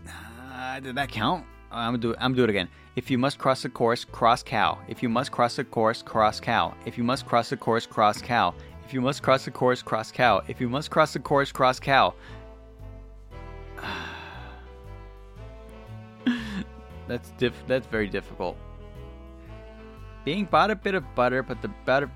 Uh, 0.07 0.81
did 0.81 0.95
that 0.97 1.09
count? 1.09 1.45
Uh, 1.73 1.77
I'm 1.77 1.93
gonna 1.93 1.99
do. 1.99 2.15
I'm 2.15 2.33
gonna 2.33 2.37
do 2.37 2.45
it 2.45 2.51
again. 2.51 2.69
If 2.95 3.11
you 3.11 3.17
must 3.17 3.39
cross 3.39 3.65
a 3.65 3.71
course, 3.71 4.05
cross 4.05 4.43
cow. 4.43 4.79
If 4.87 5.03
you 5.03 5.09
must 5.09 5.33
cross 5.33 5.59
a 5.59 5.65
course, 5.65 6.03
cross 6.03 6.39
cow. 6.39 6.75
If 6.85 6.99
you 6.99 7.05
must 7.05 7.25
cross 7.25 7.51
a 7.51 7.57
course, 7.57 7.87
cross 7.87 8.21
cow. 8.21 8.55
If 8.93 8.95
you 8.95 9.01
must 9.01 9.23
cross 9.23 9.47
the 9.47 9.51
course, 9.51 9.81
cross 9.81 10.13
cow. 10.13 10.43
If 10.49 10.61
you 10.61 10.69
must 10.69 10.91
cross 10.91 11.15
the 11.15 11.19
course, 11.19 11.51
cross 11.51 11.81
cow. 11.81 12.13
that's 17.09 17.31
diff. 17.39 17.55
That's 17.67 17.87
very 17.87 18.07
difficult. 18.09 18.59
Being 20.27 20.45
bought 20.45 20.71
a 20.71 20.77
bit 20.77 20.95
of 20.95 21.07
butter, 21.15 21.43
but 21.43 21.63
the 21.63 21.69
butter. 21.87 22.11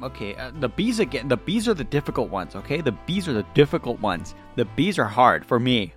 Okay, 0.00 0.36
uh, 0.36 0.52
the 0.60 0.68
bees 0.68 1.00
again. 1.00 1.26
The 1.26 1.36
bees 1.36 1.66
are 1.66 1.74
the 1.74 1.82
difficult 1.82 2.30
ones. 2.30 2.54
Okay, 2.54 2.80
the 2.80 2.92
bees 2.92 3.26
are 3.26 3.32
the 3.32 3.46
difficult 3.54 4.00
ones. 4.00 4.36
The 4.54 4.66
bees 4.66 4.96
are 4.96 5.08
hard 5.08 5.44
for 5.44 5.58
me. 5.58 5.92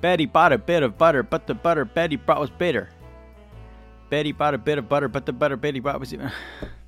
Betty 0.00 0.26
bought 0.26 0.52
a 0.52 0.58
bit 0.58 0.84
of 0.84 0.96
butter, 0.96 1.24
but 1.24 1.48
the 1.48 1.54
butter 1.54 1.84
Betty 1.84 2.14
brought 2.14 2.38
was 2.38 2.50
bitter. 2.50 2.90
Betty 4.08 4.30
bought 4.30 4.54
a 4.54 4.58
bit 4.58 4.78
of 4.78 4.88
butter, 4.88 5.08
but 5.08 5.26
the 5.26 5.32
butter 5.32 5.56
Betty 5.56 5.80
brought 5.80 5.98
was. 5.98 6.14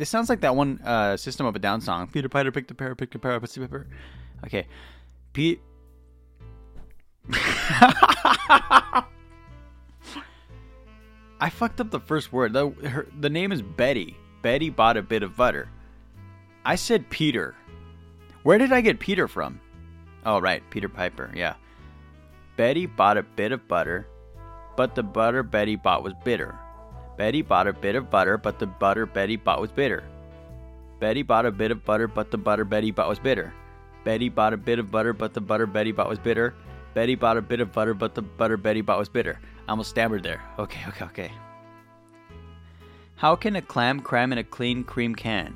this 0.00 0.08
sounds 0.08 0.30
like 0.30 0.40
that 0.40 0.56
one 0.56 0.80
uh, 0.82 1.18
System 1.18 1.44
of 1.44 1.54
a 1.54 1.58
Down 1.58 1.82
song. 1.82 2.08
Peter 2.08 2.30
Piper 2.30 2.50
picked 2.50 2.70
a 2.70 2.74
pear, 2.74 2.94
picked 2.94 3.14
a 3.14 3.18
pear, 3.18 3.38
picked 3.38 3.54
a 3.58 3.60
pepper. 3.60 3.86
Okay, 4.46 4.66
Pete. 5.34 5.60
I 7.32 9.04
fucked 11.50 11.82
up 11.82 11.90
the 11.90 12.00
first 12.00 12.32
word. 12.32 12.54
The, 12.54 12.70
her, 12.70 13.06
the 13.20 13.28
name 13.28 13.52
is 13.52 13.60
Betty. 13.60 14.16
Betty 14.40 14.70
bought 14.70 14.96
a 14.96 15.02
bit 15.02 15.22
of 15.22 15.36
butter. 15.36 15.68
I 16.64 16.76
said 16.76 17.10
Peter. 17.10 17.54
Where 18.42 18.56
did 18.56 18.72
I 18.72 18.80
get 18.80 19.00
Peter 19.00 19.28
from? 19.28 19.60
Oh, 20.24 20.40
right, 20.40 20.62
Peter 20.70 20.88
Piper, 20.88 21.30
yeah. 21.34 21.56
Betty 22.56 22.86
bought 22.86 23.18
a 23.18 23.22
bit 23.22 23.52
of 23.52 23.68
butter, 23.68 24.08
but 24.78 24.94
the 24.94 25.02
butter 25.02 25.42
Betty 25.42 25.76
bought 25.76 26.02
was 26.02 26.14
bitter. 26.24 26.58
Betty 27.20 27.42
bought 27.42 27.68
a 27.68 27.74
bit 27.74 27.96
of 27.96 28.08
butter, 28.08 28.38
but 28.38 28.58
the 28.58 28.66
butter 28.66 29.04
Betty 29.04 29.36
bought 29.36 29.60
was 29.60 29.70
bitter. 29.70 30.04
Betty 31.00 31.22
bought 31.22 31.44
a 31.44 31.50
bit 31.50 31.70
of 31.70 31.84
butter, 31.84 32.08
but 32.08 32.30
the 32.30 32.38
butter 32.38 32.64
Betty 32.64 32.92
bought 32.92 33.10
was 33.10 33.18
bitter. 33.18 33.52
Betty 34.04 34.30
bought 34.30 34.54
a 34.54 34.56
bit 34.56 34.78
of 34.78 34.90
butter, 34.90 35.12
but 35.12 35.34
the 35.34 35.40
butter 35.42 35.66
Betty 35.66 35.92
bought 35.92 36.08
was 36.08 36.18
bitter. 36.18 36.54
Betty 36.94 37.16
bought 37.16 37.36
a 37.36 37.42
bit 37.42 37.60
of 37.60 37.72
butter, 37.72 37.92
but 37.92 38.14
the 38.14 38.22
butter 38.22 38.56
Betty 38.56 38.80
bought 38.80 38.98
was 38.98 39.10
bitter. 39.10 39.38
I 39.68 39.72
almost 39.72 39.90
stammered 39.90 40.22
there. 40.22 40.40
Okay, 40.58 40.80
okay, 40.88 41.04
okay. 41.04 41.32
How 43.16 43.36
can 43.36 43.56
a 43.56 43.60
clam 43.60 44.00
cram 44.00 44.32
in 44.32 44.38
a 44.38 44.44
clean 44.44 44.82
cream 44.82 45.14
can? 45.14 45.54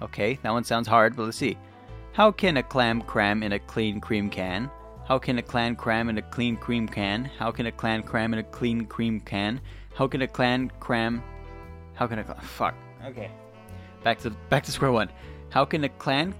Okay, 0.00 0.38
that 0.42 0.50
one 0.50 0.64
sounds 0.64 0.88
hard, 0.88 1.14
but 1.14 1.24
let's 1.24 1.36
see. 1.36 1.58
How 2.14 2.32
can 2.32 2.56
a 2.56 2.62
clam 2.62 3.02
cram 3.02 3.42
in 3.42 3.52
a 3.52 3.58
clean 3.58 4.00
cream 4.00 4.30
can? 4.30 4.70
How 5.06 5.18
can 5.18 5.36
a 5.36 5.42
clam 5.42 5.76
cram 5.76 6.08
in 6.08 6.16
a 6.16 6.22
clean 6.22 6.56
cream 6.56 6.88
can? 6.88 7.26
How 7.38 7.50
can 7.50 7.66
a 7.66 7.72
clam 7.72 8.02
cram 8.02 8.32
in 8.32 8.38
a 8.38 8.44
clean 8.44 8.86
cream 8.86 9.20
can? 9.20 9.60
How 9.94 10.08
can 10.08 10.22
a 10.22 10.26
clam 10.26 10.70
cram? 10.80 11.22
How 11.94 12.06
can 12.06 12.18
a 12.18 12.24
fuck? 12.24 12.74
Okay, 13.06 13.30
back 14.02 14.18
to 14.20 14.30
back 14.50 14.64
to 14.64 14.72
square 14.72 14.90
one. 14.90 15.08
How 15.50 15.64
can 15.64 15.84
a 15.84 15.88
clam? 15.88 16.34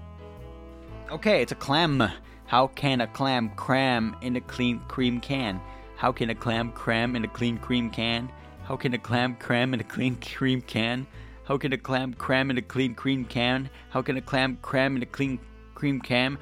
Okay, 1.09 1.41
it's 1.41 1.53
a 1.53 1.55
clam. 1.55 2.03
How 2.47 2.67
can 2.67 3.01
a 3.01 3.07
clam 3.07 3.49
cram 3.55 4.15
in 4.21 4.35
a 4.35 4.41
clean 4.41 4.79
cream 4.87 5.21
can? 5.21 5.61
How 5.95 6.11
can 6.11 6.29
a 6.29 6.35
clam 6.35 6.73
cram 6.73 7.15
in 7.15 7.23
a 7.23 7.27
clean 7.27 7.57
cream 7.57 7.89
can? 7.89 8.29
How 8.63 8.75
can 8.75 8.93
a 8.93 8.97
clam 8.97 9.35
cram 9.35 9.73
in 9.73 9.79
a 9.79 9.83
clean 9.83 10.17
cream 10.17 10.61
can? 10.61 11.07
How 11.45 11.57
can 11.57 11.71
a 11.71 11.77
clam 11.77 12.13
cram 12.13 12.49
in 12.49 12.57
a 12.57 12.61
clean 12.61 12.93
cream 12.93 13.23
can? 13.23 13.69
How 13.89 14.01
can 14.01 14.17
a 14.17 14.21
clam 14.21 14.57
cram 14.61 14.97
in 14.97 15.03
a 15.03 15.05
clean 15.05 15.39
cream 15.75 16.01
can? 16.01 16.37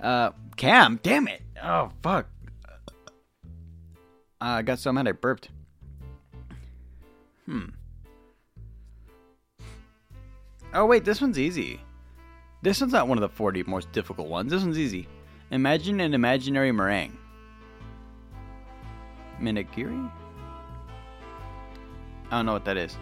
Uh, 0.00 0.30
cam, 0.56 1.00
damn 1.02 1.26
it. 1.26 1.42
Oh, 1.62 1.90
fuck. 2.02 2.28
Uh, 4.40 4.44
I 4.58 4.62
got 4.62 4.78
so 4.78 4.92
mad 4.92 5.08
I 5.08 5.12
burped. 5.12 5.48
Hmm. 7.46 7.66
Oh, 10.74 10.86
wait, 10.86 11.04
this 11.04 11.20
one's 11.20 11.38
easy. 11.38 11.80
This 12.62 12.80
one's 12.80 12.92
not 12.92 13.08
one 13.08 13.18
of 13.18 13.22
the 13.22 13.28
40 13.28 13.64
most 13.64 13.90
difficult 13.92 14.28
ones. 14.28 14.50
This 14.50 14.62
one's 14.62 14.78
easy. 14.78 15.08
Imagine 15.50 16.00
an 16.00 16.14
imaginary 16.14 16.72
meringue. 16.72 17.16
Minigiri? 19.40 20.10
I 22.30 22.36
don't 22.36 22.46
know 22.46 22.52
what 22.52 22.64
that 22.64 22.76
is. 22.76 22.96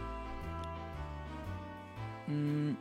Mm. 2.28 2.76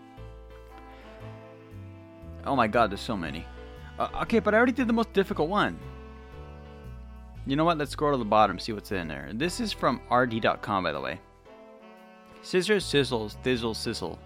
Oh 2.46 2.56
my 2.56 2.68
god, 2.68 2.90
there's 2.90 3.02
so 3.02 3.18
many. 3.18 3.46
Uh, 4.00 4.08
okay, 4.22 4.40
but 4.40 4.56
I 4.56 4.58
already 4.58 4.72
did 4.72 4.88
the 4.88 4.94
most 4.94 5.14
difficult 5.14 5.50
one. 5.50 5.78
You 7.46 7.56
know 7.56 7.66
what? 7.66 7.78
Let's 7.78 7.92
scroll 7.92 8.14
to 8.14 8.18
the 8.18 8.26
bottom, 8.26 8.58
see 8.58 8.72
what's 8.72 8.92
in 8.92 9.08
there. 9.08 9.30
This 9.34 9.60
is 9.60 9.72
from 9.72 10.02
rd.com, 10.10 10.84
by 10.84 10.92
the 10.92 11.02
way. 11.02 11.20
Scissors, 12.42 12.86
sizzles, 12.86 13.36
thizzle, 13.44 13.76
sizzle. 13.76 14.18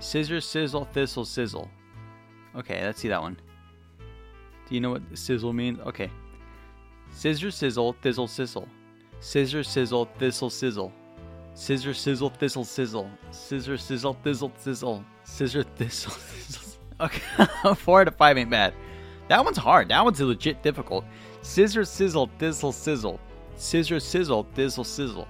Scissors, 0.00 0.44
sizzle, 0.44 0.86
thistle, 0.92 1.24
sizzle. 1.24 1.68
Okay, 2.56 2.84
let's 2.84 3.00
see 3.00 3.08
that 3.08 3.20
one. 3.20 3.36
Do 4.68 4.74
you 4.74 4.80
know 4.80 4.90
what 4.90 5.02
sizzle 5.14 5.52
means? 5.52 5.80
Okay. 5.80 6.10
Scissor, 7.10 7.50
sizzle, 7.50 7.94
thizzle, 8.02 8.28
sizzle. 8.28 8.68
Scissor, 9.20 9.62
sizzle, 9.62 10.08
thistle, 10.18 10.50
sizzle. 10.50 10.92
Scissor, 11.54 11.94
sizzle, 11.94 12.30
thistle, 12.30 12.64
sizzle. 12.64 13.10
Scissor, 13.30 13.76
sizzle, 13.76 14.16
thizzle, 14.24 14.52
sizzle. 14.58 15.04
Scissor, 15.24 15.62
thistle, 15.62 16.12
sizzle. 16.38 16.72
Okay, 17.00 17.20
four 17.76 18.00
out 18.00 18.08
of 18.08 18.16
five 18.16 18.38
ain't 18.38 18.50
bad. 18.50 18.74
That 19.28 19.44
one's 19.44 19.58
hard. 19.58 19.88
That 19.88 20.04
one's 20.04 20.20
legit 20.20 20.62
difficult. 20.62 21.04
Scissor, 21.42 21.84
sizzle, 21.84 22.30
thistle, 22.38 22.72
sizzle. 22.72 23.20
Scissor, 23.56 24.00
sizzle, 24.00 24.46
thistle, 24.54 24.84
sizzle. 24.84 25.28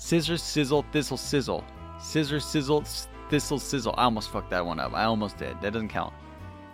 Scissor, 0.00 0.38
sizzle, 0.38 0.82
thistle, 0.92 1.18
sizzle. 1.18 1.62
Scissor, 2.00 2.40
sizzle, 2.40 2.84
thistle, 3.28 3.58
sizzle. 3.58 3.94
I 3.98 4.04
almost 4.04 4.30
fucked 4.30 4.48
that 4.48 4.64
one 4.64 4.80
up. 4.80 4.94
I 4.94 5.04
almost 5.04 5.36
did. 5.36 5.60
That 5.60 5.74
doesn't 5.74 5.90
count. 5.90 6.14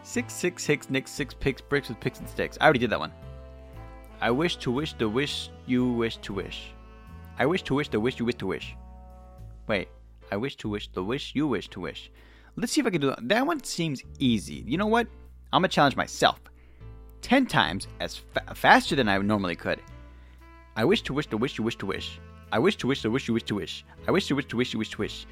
Six, 0.05 0.33
six, 0.33 0.63
six, 0.63 0.89
nicks, 0.89 1.11
six 1.11 1.35
picks, 1.35 1.61
bricks 1.61 1.89
with 1.89 1.99
picks 1.99 2.21
and 2.21 2.29
sticks. 2.29 2.57
I 2.61 2.65
already 2.65 2.79
did 2.79 2.91
that 2.91 3.01
one. 3.01 3.13
I 4.21 4.31
wish 4.31 4.57
to 4.59 4.71
wish 4.71 4.93
the 4.93 5.09
wish 5.09 5.51
you 5.67 5.93
wish 5.93 6.19
to 6.19 6.33
wish. 6.33 6.73
I 7.37 7.47
wish 7.47 7.63
to 7.65 7.75
wish 7.75 7.89
the 7.89 7.99
wish 7.99 8.21
you 8.21 8.25
wish 8.25 8.37
to 8.37 8.47
wish. 8.47 8.77
Wait. 9.67 9.89
I 10.31 10.37
wish 10.37 10.55
to 10.59 10.69
wish 10.69 10.89
the 10.93 11.03
wish 11.03 11.35
you 11.35 11.49
wish 11.49 11.69
to 11.71 11.81
wish. 11.81 12.13
Let's 12.55 12.73
see 12.73 12.81
if 12.81 12.87
I 12.87 12.91
can 12.91 13.01
do 13.01 13.09
that. 13.09 13.29
That 13.29 13.45
one 13.45 13.63
seems 13.65 14.05
easy. 14.21 14.63
You 14.69 14.79
know 14.79 14.87
what? 14.87 15.09
I'm 15.53 15.63
gonna 15.63 15.69
challenge 15.69 15.97
myself. 15.97 16.41
Ten 17.23 17.45
times 17.45 17.89
as 17.99 18.17
fa- 18.17 18.55
faster 18.55 18.95
than 18.95 19.09
I 19.09 19.19
normally 19.19 19.57
could. 19.57 19.81
I 20.77 20.85
wish 20.85 21.03
to 21.03 21.13
wish 21.13 21.27
the 21.27 21.37
wish 21.37 21.59
you 21.59 21.65
wish 21.65 21.77
to 21.79 21.87
wish. 21.87 22.21
I 22.53 22.59
wish 22.59 22.77
to 22.77 22.87
wish 22.87 23.03
the 23.03 23.11
wish 23.11 23.27
you 23.27 23.35
wish 23.35 23.43
to 23.45 23.55
wish. 23.57 23.85
I 24.07 24.11
wish 24.13 24.29
to 24.29 24.37
wish 24.37 24.47
to 24.47 24.57
wish 24.57 24.73
you 24.73 24.79
wish 24.79 24.91
to 24.91 24.99
wish. 24.99 25.27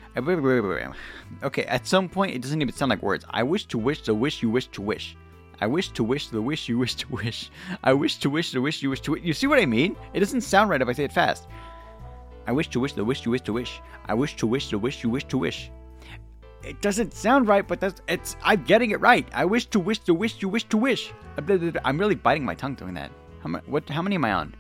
Okay, 1.43 1.65
at 1.65 1.87
some 1.87 2.09
point 2.09 2.35
it 2.35 2.43
doesn't 2.43 2.61
even 2.61 2.75
sound 2.75 2.91
like 2.91 3.03
words. 3.03 3.25
I 3.31 3.43
wish 3.43 3.67
to 3.67 3.79
wish 3.79 4.03
the 4.03 4.15
wish 4.15 4.43
you 4.43 4.51
wish 4.51 4.67
to 4.69 4.83
wish. 4.83 5.17
I 5.61 5.67
wish 5.69 5.91
to 5.91 6.03
wish 6.03 6.29
the 6.29 6.43
wish 6.43 6.69
you 6.69 6.79
wish 6.79 6.97
to 6.97 7.09
wish. 7.09 7.51
I 7.85 7.93
wish 7.93 8.17
to 8.17 8.29
wish 8.29 8.51
the 8.51 8.61
wish 8.61 8.83
you 8.83 8.91
wish 8.91 9.01
to 9.03 9.13
wish. 9.13 9.23
You 9.23 9.33
see 9.33 9.47
what 9.47 9.61
I 9.61 9.67
mean? 9.67 9.97
It 10.13 10.21
doesn't 10.21 10.41
sound 10.41 10.71
right 10.71 10.83
if 10.83 10.89
I 10.89 10.93
say 10.93 11.05
it 11.05 11.13
fast. 11.13 11.47
I 12.47 12.53
wish 12.53 12.69
to 12.71 12.81
wish 12.81 12.95
the 12.95 13.05
wish 13.05 13.25
you 13.25 13.31
wish 13.31 13.43
to 13.43 13.53
wish. 13.53 13.81
I 14.07 14.15
wish 14.15 14.35
to 14.37 14.47
wish 14.47 14.71
the 14.71 14.79
wish 14.79 15.05
you 15.05 15.11
wish 15.11 15.25
to 15.25 15.39
wish. 15.39 15.71
It 16.65 16.81
doesn't 16.81 17.15
sound 17.15 17.47
right, 17.47 17.67
but 17.67 17.79
that's 17.79 18.01
it's. 18.09 18.37
I'm 18.43 18.65
getting 18.65 18.91
it 18.91 19.01
right. 19.01 19.29
I 19.33 19.45
wish 19.45 19.67
to 19.67 19.79
wish 19.79 20.01
the 20.01 20.15
wish 20.15 20.43
you 20.43 20.49
wish 20.49 20.65
to 20.65 20.77
wish. 20.77 21.13
I'm 21.85 21.99
really 21.99 22.15
biting 22.15 22.45
my 22.45 22.55
tongue 22.55 22.75
doing 22.75 22.95
that. 22.95 23.13
How? 23.43 23.51
What? 23.67 23.89
How 23.89 24.03
many 24.03 24.17
am 24.17 24.25
I 24.25 24.33
on? 24.33 24.55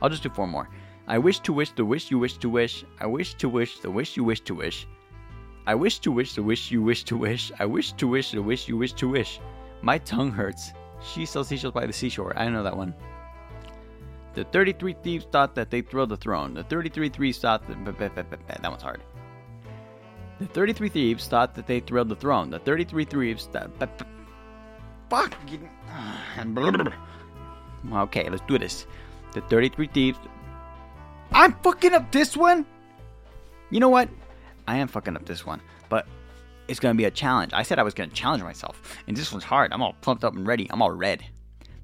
I'll 0.00 0.10
just 0.10 0.22
do 0.22 0.28
four 0.28 0.46
more. 0.46 0.68
I 1.08 1.16
wish 1.16 1.40
to 1.40 1.54
wish 1.54 1.70
the 1.70 1.86
wish 1.86 2.10
you 2.10 2.18
wish 2.18 2.36
to 2.36 2.50
wish. 2.50 2.84
I 3.00 3.06
wish 3.06 3.32
to 3.36 3.48
wish 3.48 3.80
the 3.80 3.90
wish 3.90 4.14
you 4.18 4.24
wish 4.24 4.40
to 4.42 4.54
wish. 4.54 4.86
I 5.66 5.74
wish 5.74 6.00
to 6.00 6.12
wish 6.12 6.34
the 6.34 6.42
wish 6.42 6.70
you 6.70 6.82
wish 6.82 7.02
to 7.04 7.16
wish. 7.16 7.50
I 7.58 7.64
wish 7.64 7.92
to 7.92 8.06
wish 8.06 8.32
the 8.32 8.42
wish 8.42 8.68
you 8.68 8.76
wish 8.76 8.92
to 8.92 9.08
wish. 9.08 9.40
My 9.80 9.96
tongue 9.96 10.30
hurts. 10.30 10.72
She 11.02 11.24
sells 11.24 11.48
seashells 11.48 11.72
by 11.72 11.86
the 11.86 11.94
seashore. 11.94 12.36
I 12.36 12.50
know 12.50 12.62
that 12.62 12.76
one. 12.76 12.94
The 14.34 14.44
33 14.44 14.96
thieves 15.02 15.26
thought 15.32 15.54
that 15.54 15.70
they 15.70 15.80
throw 15.80 16.04
the 16.04 16.16
throne. 16.18 16.52
The 16.52 16.64
33 16.64 17.08
thieves 17.08 17.38
thought 17.38 17.66
that. 17.66 18.62
That 18.62 18.70
one's 18.70 18.82
hard. 18.82 19.02
The 20.40 20.46
33 20.46 20.90
thieves 20.90 21.26
thought 21.26 21.54
that 21.54 21.66
they 21.66 21.80
thrilled 21.80 22.10
the 22.10 22.16
throne. 22.16 22.50
The 22.50 22.58
33 22.58 23.06
thieves 23.06 23.46
thought. 23.46 23.70
Fuck! 25.08 25.34
Okay, 27.92 28.28
let's 28.28 28.42
do 28.48 28.58
this. 28.58 28.86
The 29.32 29.40
33 29.42 29.86
thieves. 29.86 30.18
I'm 31.38 31.52
fucking 31.62 31.94
up 31.94 32.10
this 32.10 32.36
one? 32.36 32.66
You 33.70 33.78
know 33.78 33.88
what? 33.88 34.08
I 34.66 34.78
am 34.78 34.88
fucking 34.88 35.14
up 35.14 35.24
this 35.24 35.46
one, 35.46 35.60
but 35.88 36.04
it's 36.66 36.80
gonna 36.80 36.96
be 36.96 37.04
a 37.04 37.12
challenge. 37.12 37.52
I 37.52 37.62
said 37.62 37.78
I 37.78 37.84
was 37.84 37.94
gonna 37.94 38.10
challenge 38.10 38.42
myself, 38.42 38.96
and 39.06 39.16
this 39.16 39.30
one's 39.30 39.44
hard. 39.44 39.72
I'm 39.72 39.80
all 39.80 39.94
pumped 40.00 40.24
up 40.24 40.34
and 40.34 40.44
ready. 40.44 40.66
I'm 40.68 40.82
all 40.82 40.90
red. 40.90 41.24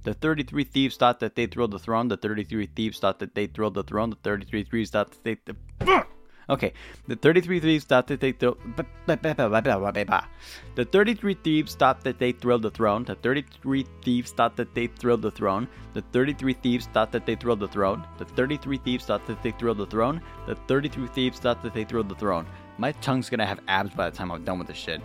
The 0.03 0.13
33 0.13 0.65
thieves 0.65 0.97
thought 0.97 1.21
that 1.21 1.37
they 1.37 1.47
thrilled 1.47 1.71
the 1.71 1.79
throne. 1.79 2.09
The 2.09 2.17
33 2.17 2.67
thieves 2.67 2.99
thought 2.99 3.21
that 3.21 3.37
they 3.37 3.47
thrilled 3.47 3.75
the 3.75 3.85
throne. 3.85 4.11
The 4.11 4.17
33 4.25 4.65
thieves 4.65 4.91
thought 4.91 5.13
that 5.13 5.23
they. 5.23 5.37
Th- 5.37 6.05
Okay, 6.51 6.73
the 7.09 7.17
33 7.17 7.61
thieves 7.61 7.85
thought 7.85 8.07
that 8.09 8.21
they 8.21 8.33
thro- 8.33 8.59
The 9.07 10.85
33 10.85 11.35
thieves 11.35 11.75
thought 11.75 12.03
that 12.05 12.19
they 12.19 12.33
thrilled 12.33 12.63
the 12.63 12.71
throne. 12.71 13.05
The 13.05 13.15
33 13.15 13.87
thieves 14.03 14.33
thought 14.33 14.57
that 14.57 14.75
they 14.75 14.87
thrilled 14.89 15.23
the 15.23 15.31
throne. 15.31 15.69
The 15.95 16.03
33 16.13 16.53
thieves 16.55 16.87
thought 16.93 17.13
that 17.13 17.25
they 17.25 17.35
thrilled 17.35 17.61
the 17.61 17.69
throne. 17.69 18.07
The 18.19 18.25
33 18.27 18.77
thieves 18.79 19.05
thought 19.05 19.27
that 19.27 19.43
they 19.43 19.53
thrilled 19.53 19.79
the 19.79 19.87
throne. 19.87 20.21
The 20.47 20.55
33 20.55 21.07
thieves 21.09 21.39
thought 21.39 21.63
that 21.63 21.73
they 21.73 21.85
thrilled 21.85 22.09
the 22.09 22.15
throne. 22.15 22.47
My 22.77 22.93
tongue's 22.93 23.31
gonna 23.31 23.47
have 23.47 23.61
abs 23.69 23.95
by 23.95 24.11
the 24.11 24.17
time 24.17 24.31
I'm 24.31 24.45
done 24.45 24.59
with 24.59 24.69
this 24.69 24.77
shit. 24.77 25.01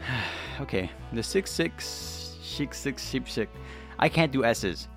okay, 0.60 0.90
the 1.12 1.22
6 1.22 1.50
6 1.50 2.38
chic 2.42 2.74
6 2.74 3.10
sheep 3.10 3.28
sick. 3.28 3.48
I 3.98 4.08
can't 4.08 4.30
do 4.30 4.44
S's. 4.44 4.88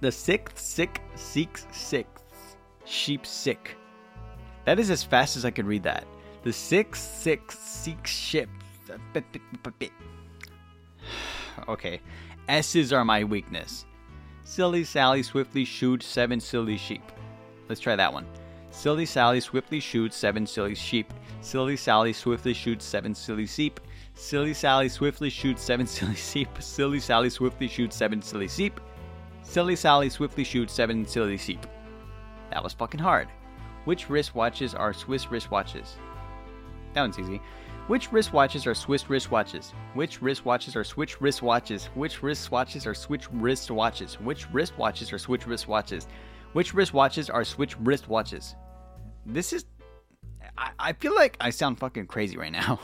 The 0.00 0.10
sixth 0.10 0.58
sick 0.58 1.02
seeks 1.14 1.66
sixth 1.70 2.56
sheep 2.86 3.26
sick. 3.26 3.76
That 4.64 4.78
is 4.78 4.90
as 4.90 5.02
fast 5.02 5.36
as 5.36 5.44
I 5.44 5.50
could 5.50 5.66
read 5.66 5.82
that. 5.84 6.06
The 6.42 6.52
six 6.52 7.00
six 7.00 7.58
six 7.58 8.10
ship. 8.10 8.48
Okay, 11.68 12.00
S's 12.48 12.92
are 12.92 13.04
my 13.04 13.22
weakness. 13.22 13.84
Silly 14.44 14.82
Sally 14.82 15.22
swiftly 15.22 15.64
shooed 15.64 16.02
seven 16.02 16.40
silly 16.40 16.76
sheep. 16.76 17.02
Let's 17.68 17.80
try 17.80 17.94
that 17.96 18.12
one. 18.12 18.26
Silly 18.70 19.06
Sally 19.06 19.40
swiftly 19.40 19.78
shooed 19.78 20.12
seven 20.12 20.46
silly 20.46 20.74
sheep. 20.74 21.12
Silly 21.40 21.76
Sally 21.76 22.12
swiftly 22.12 22.54
shoots 22.54 22.84
seven 22.84 23.14
silly 23.14 23.46
sheep. 23.46 23.78
Silly 24.14 24.54
Sally 24.54 24.88
swiftly 24.88 25.30
shoots 25.30 25.62
seven 25.62 25.86
silly 25.96 26.16
sheep. 26.16 26.48
Silly 26.58 26.98
Sally 26.98 27.30
swiftly 27.30 27.68
shoots 27.68 27.94
seven 27.94 28.22
silly 28.22 28.48
sheep. 28.48 28.80
Silly 29.42 29.76
Sally 29.76 30.10
swiftly 30.10 30.44
shoots 30.44 30.72
seven 30.72 31.06
silly 31.06 31.36
sheep. 31.36 31.66
That 32.50 32.64
was 32.64 32.72
fucking 32.72 33.00
hard. 33.00 33.28
Which 33.84 34.08
wristwatches 34.08 34.78
are 34.78 34.92
Swiss 34.92 35.26
wristwatches? 35.26 35.92
That 36.92 37.02
one's 37.02 37.18
easy. 37.18 37.40
Which 37.86 38.10
wristwatches 38.10 38.66
are 38.66 38.74
Swiss 38.74 39.04
wristwatches? 39.04 39.72
Which 39.94 40.20
wristwatches 40.20 40.76
are 40.76 40.84
Switch 40.84 41.18
wristwatches? 41.18 41.86
Which 41.86 42.20
wristwatches 42.20 42.86
are 42.86 42.94
Switch 42.94 43.28
wristwatches? 43.30 44.14
Which 44.22 44.46
wristwatches 44.52 45.12
are 45.12 45.18
Switch 45.18 45.46
wristwatches? 45.46 46.06
Which 46.52 46.72
wristwatches 46.72 47.34
are 47.34 47.44
Switch 47.44 47.78
wristwatches? 47.78 48.54
This 49.26 49.52
is. 49.52 49.64
I, 50.56 50.70
I 50.78 50.92
feel 50.92 51.14
like 51.14 51.36
I 51.40 51.50
sound 51.50 51.78
fucking 51.78 52.06
crazy 52.06 52.36
right 52.36 52.52
now. 52.52 52.78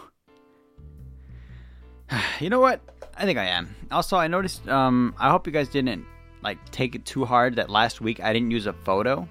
you 2.40 2.50
know 2.50 2.60
what? 2.60 2.80
I 3.16 3.24
think 3.24 3.38
I 3.38 3.46
am. 3.46 3.74
Also, 3.90 4.16
I 4.16 4.26
noticed. 4.26 4.68
Um, 4.68 5.14
I 5.18 5.30
hope 5.30 5.46
you 5.46 5.52
guys 5.52 5.68
didn't 5.68 6.04
like 6.42 6.58
take 6.70 6.94
it 6.94 7.04
too 7.04 7.24
hard 7.24 7.56
that 7.56 7.70
last 7.70 8.00
week 8.00 8.20
I 8.20 8.32
didn't 8.32 8.50
use 8.50 8.66
a 8.66 8.72
photo 8.72 9.28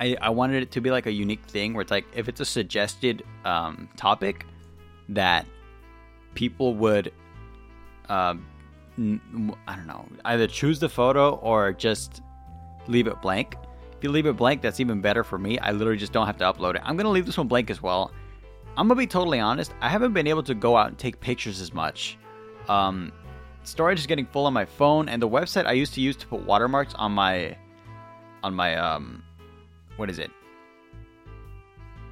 I, 0.00 0.16
I 0.20 0.30
wanted 0.30 0.62
it 0.62 0.70
to 0.72 0.80
be 0.80 0.90
like 0.90 1.06
a 1.06 1.12
unique 1.12 1.44
thing 1.44 1.74
where 1.74 1.82
it's 1.82 1.90
like 1.90 2.06
if 2.14 2.28
it's 2.28 2.40
a 2.40 2.44
suggested 2.44 3.22
um, 3.44 3.88
topic 3.96 4.46
that 5.10 5.46
people 6.34 6.74
would 6.74 7.12
um, 8.08 8.46
I 9.68 9.76
don't 9.76 9.86
know 9.86 10.06
either 10.24 10.46
choose 10.46 10.80
the 10.80 10.88
photo 10.88 11.34
or 11.36 11.72
just 11.72 12.22
leave 12.88 13.06
it 13.06 13.20
blank. 13.20 13.56
If 13.96 14.04
you 14.04 14.10
leave 14.10 14.26
it 14.26 14.36
blank, 14.36 14.62
that's 14.62 14.80
even 14.80 15.02
better 15.02 15.22
for 15.22 15.38
me. 15.38 15.58
I 15.58 15.72
literally 15.72 15.98
just 15.98 16.12
don't 16.12 16.26
have 16.26 16.38
to 16.38 16.44
upload 16.44 16.76
it. 16.76 16.82
I'm 16.84 16.96
gonna 16.96 17.10
leave 17.10 17.26
this 17.26 17.36
one 17.36 17.48
blank 17.48 17.70
as 17.70 17.82
well. 17.82 18.10
I'm 18.76 18.88
gonna 18.88 18.98
be 18.98 19.06
totally 19.06 19.38
honest. 19.38 19.74
I 19.80 19.90
haven't 19.90 20.14
been 20.14 20.26
able 20.26 20.42
to 20.44 20.54
go 20.54 20.76
out 20.76 20.88
and 20.88 20.98
take 20.98 21.20
pictures 21.20 21.60
as 21.60 21.74
much. 21.74 22.16
Um, 22.68 23.12
storage 23.64 23.98
is 23.98 24.06
getting 24.06 24.26
full 24.26 24.46
on 24.46 24.54
my 24.54 24.64
phone, 24.64 25.10
and 25.10 25.20
the 25.20 25.28
website 25.28 25.66
I 25.66 25.72
used 25.72 25.92
to 25.94 26.00
use 26.00 26.16
to 26.16 26.26
put 26.26 26.40
watermarks 26.42 26.94
on 26.94 27.12
my 27.12 27.56
on 28.42 28.54
my 28.54 28.76
um 28.76 29.22
what 29.96 30.10
is 30.10 30.18
it? 30.18 30.30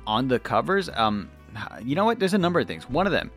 On 0.07 0.29
the 0.29 0.39
covers, 0.39 0.89
um, 0.95 1.31
you 1.83 1.95
know 1.95 2.05
what? 2.05 2.19
There's 2.19 2.35
a 2.35 2.39
number 2.39 2.61
of 2.61 2.67
things. 2.67 2.89
One 2.89 3.07
of 3.07 3.13
them, 3.13 3.31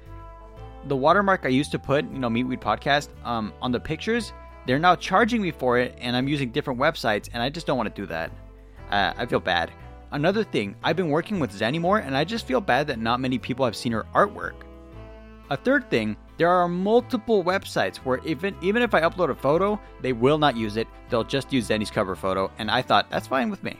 the 0.87 0.95
watermark 0.95 1.41
I 1.43 1.49
used 1.49 1.71
to 1.71 1.79
put, 1.79 2.05
you 2.05 2.19
know, 2.19 2.29
Meet 2.29 2.45
Wheat 2.45 2.61
Podcast, 2.61 3.09
um, 3.25 3.53
on 3.61 3.71
the 3.71 3.79
pictures, 3.79 4.33
they're 4.65 4.79
now 4.79 4.95
charging 4.95 5.41
me 5.41 5.51
for 5.51 5.77
it, 5.77 5.95
and 5.99 6.15
I'm 6.15 6.27
using 6.27 6.51
different 6.51 6.79
websites, 6.79 7.29
and 7.33 7.41
I 7.41 7.49
just 7.49 7.67
don't 7.67 7.77
want 7.77 7.93
to 7.93 8.01
do 8.01 8.05
that. 8.07 8.31
Uh, 8.89 9.13
I 9.17 9.25
feel 9.25 9.39
bad. 9.39 9.71
Another 10.11 10.43
thing, 10.43 10.75
I've 10.83 10.95
been 10.95 11.09
working 11.09 11.39
with 11.39 11.51
Zenimore, 11.51 12.05
and 12.05 12.15
I 12.15 12.23
just 12.23 12.45
feel 12.45 12.61
bad 12.61 12.87
that 12.87 12.99
not 12.99 13.19
many 13.19 13.37
people 13.37 13.65
have 13.65 13.75
seen 13.75 13.91
her 13.93 14.05
artwork. 14.13 14.53
A 15.49 15.57
third 15.57 15.89
thing, 15.89 16.15
there 16.37 16.49
are 16.49 16.67
multiple 16.67 17.43
websites 17.43 17.97
where 17.97 18.19
even 18.25 18.55
even 18.61 18.81
if 18.81 18.93
I 18.93 19.01
upload 19.01 19.29
a 19.29 19.35
photo, 19.35 19.79
they 20.01 20.13
will 20.13 20.37
not 20.37 20.55
use 20.55 20.77
it. 20.77 20.87
They'll 21.09 21.23
just 21.23 21.51
use 21.51 21.67
Zenny's 21.67 21.91
cover 21.91 22.15
photo, 22.15 22.49
and 22.57 22.71
I 22.71 22.81
thought 22.81 23.09
that's 23.09 23.27
fine 23.27 23.49
with 23.49 23.63
me. 23.63 23.77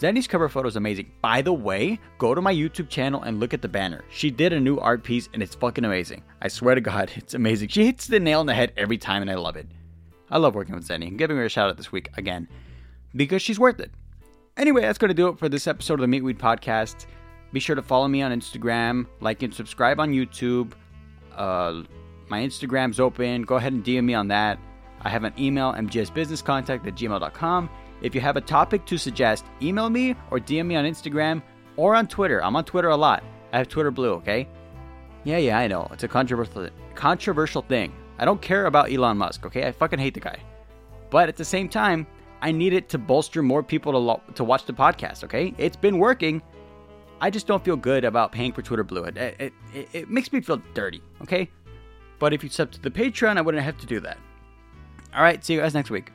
Zenny's 0.00 0.26
cover 0.26 0.48
photo 0.48 0.66
is 0.66 0.76
amazing. 0.76 1.12
By 1.20 1.42
the 1.42 1.52
way, 1.52 2.00
go 2.16 2.34
to 2.34 2.40
my 2.40 2.54
YouTube 2.54 2.88
channel 2.88 3.22
and 3.22 3.38
look 3.38 3.52
at 3.52 3.60
the 3.60 3.68
banner. 3.68 4.02
She 4.08 4.30
did 4.30 4.54
a 4.54 4.58
new 4.58 4.78
art 4.78 5.04
piece 5.04 5.28
and 5.34 5.42
it's 5.42 5.54
fucking 5.54 5.84
amazing. 5.84 6.22
I 6.40 6.48
swear 6.48 6.74
to 6.74 6.80
God, 6.80 7.10
it's 7.16 7.34
amazing. 7.34 7.68
She 7.68 7.84
hits 7.84 8.06
the 8.06 8.18
nail 8.18 8.40
on 8.40 8.46
the 8.46 8.54
head 8.54 8.72
every 8.78 8.96
time 8.96 9.20
and 9.20 9.30
I 9.30 9.34
love 9.34 9.56
it. 9.56 9.66
I 10.30 10.38
love 10.38 10.54
working 10.54 10.74
with 10.74 10.88
Zenny. 10.88 11.08
I'm 11.08 11.18
giving 11.18 11.36
her 11.36 11.44
a 11.44 11.50
shout 11.50 11.68
out 11.68 11.76
this 11.76 11.92
week 11.92 12.08
again 12.16 12.48
because 13.14 13.42
she's 13.42 13.58
worth 13.58 13.78
it. 13.78 13.90
Anyway, 14.56 14.80
that's 14.80 14.96
going 14.96 15.10
to 15.10 15.14
do 15.14 15.28
it 15.28 15.38
for 15.38 15.50
this 15.50 15.66
episode 15.66 15.94
of 15.94 16.00
the 16.00 16.08
Meet 16.08 16.24
Wheat 16.24 16.38
Podcast. 16.38 17.04
Be 17.52 17.60
sure 17.60 17.76
to 17.76 17.82
follow 17.82 18.08
me 18.08 18.22
on 18.22 18.32
Instagram, 18.32 19.06
like 19.20 19.42
and 19.42 19.52
subscribe 19.52 20.00
on 20.00 20.12
YouTube. 20.12 20.72
Uh, 21.36 21.82
my 22.28 22.40
Instagram's 22.40 23.00
open. 23.00 23.42
Go 23.42 23.56
ahead 23.56 23.74
and 23.74 23.84
DM 23.84 24.04
me 24.04 24.14
on 24.14 24.28
that. 24.28 24.58
I 25.02 25.10
have 25.10 25.24
an 25.24 25.34
email, 25.38 25.74
mgsbusinesscontact 25.74 26.86
at 26.86 26.94
gmail.com. 26.94 27.70
If 28.02 28.14
you 28.14 28.20
have 28.20 28.36
a 28.36 28.40
topic 28.40 28.84
to 28.86 28.98
suggest, 28.98 29.44
email 29.60 29.90
me 29.90 30.14
or 30.30 30.38
DM 30.38 30.66
me 30.66 30.76
on 30.76 30.84
Instagram 30.84 31.42
or 31.76 31.94
on 31.94 32.06
Twitter. 32.06 32.42
I'm 32.42 32.56
on 32.56 32.64
Twitter 32.64 32.88
a 32.88 32.96
lot. 32.96 33.22
I 33.52 33.58
have 33.58 33.68
Twitter 33.68 33.90
Blue, 33.90 34.12
okay? 34.14 34.48
Yeah, 35.24 35.38
yeah, 35.38 35.58
I 35.58 35.66
know. 35.66 35.88
It's 35.92 36.04
a 36.04 36.08
controversial 36.08 36.68
controversial 36.94 37.62
thing. 37.62 37.92
I 38.18 38.24
don't 38.24 38.40
care 38.40 38.66
about 38.66 38.92
Elon 38.92 39.18
Musk, 39.18 39.46
okay? 39.46 39.66
I 39.66 39.72
fucking 39.72 39.98
hate 39.98 40.14
the 40.14 40.20
guy. 40.20 40.38
But 41.10 41.28
at 41.28 41.36
the 41.36 41.44
same 41.44 41.68
time, 41.68 42.06
I 42.42 42.52
need 42.52 42.72
it 42.72 42.88
to 42.90 42.98
bolster 42.98 43.42
more 43.42 43.62
people 43.62 43.92
to 43.92 43.98
lo- 43.98 44.22
to 44.34 44.44
watch 44.44 44.64
the 44.64 44.72
podcast, 44.72 45.24
okay? 45.24 45.54
It's 45.58 45.76
been 45.76 45.98
working. 45.98 46.42
I 47.20 47.28
just 47.28 47.46
don't 47.46 47.62
feel 47.62 47.76
good 47.76 48.04
about 48.04 48.32
paying 48.32 48.52
for 48.52 48.62
Twitter 48.62 48.84
Blue. 48.84 49.04
It, 49.04 49.16
it, 49.16 49.52
it, 49.74 49.88
it 49.92 50.10
makes 50.10 50.32
me 50.32 50.40
feel 50.40 50.62
dirty, 50.72 51.02
okay? 51.22 51.50
But 52.18 52.32
if 52.32 52.42
you 52.42 52.48
sub 52.48 52.70
to 52.72 52.80
the 52.80 52.90
Patreon, 52.90 53.36
I 53.36 53.40
wouldn't 53.42 53.64
have 53.64 53.78
to 53.78 53.86
do 53.86 54.00
that. 54.00 54.18
All 55.14 55.22
right, 55.22 55.44
see 55.44 55.54
you 55.54 55.60
guys 55.60 55.74
next 55.74 55.90
week. 55.90 56.12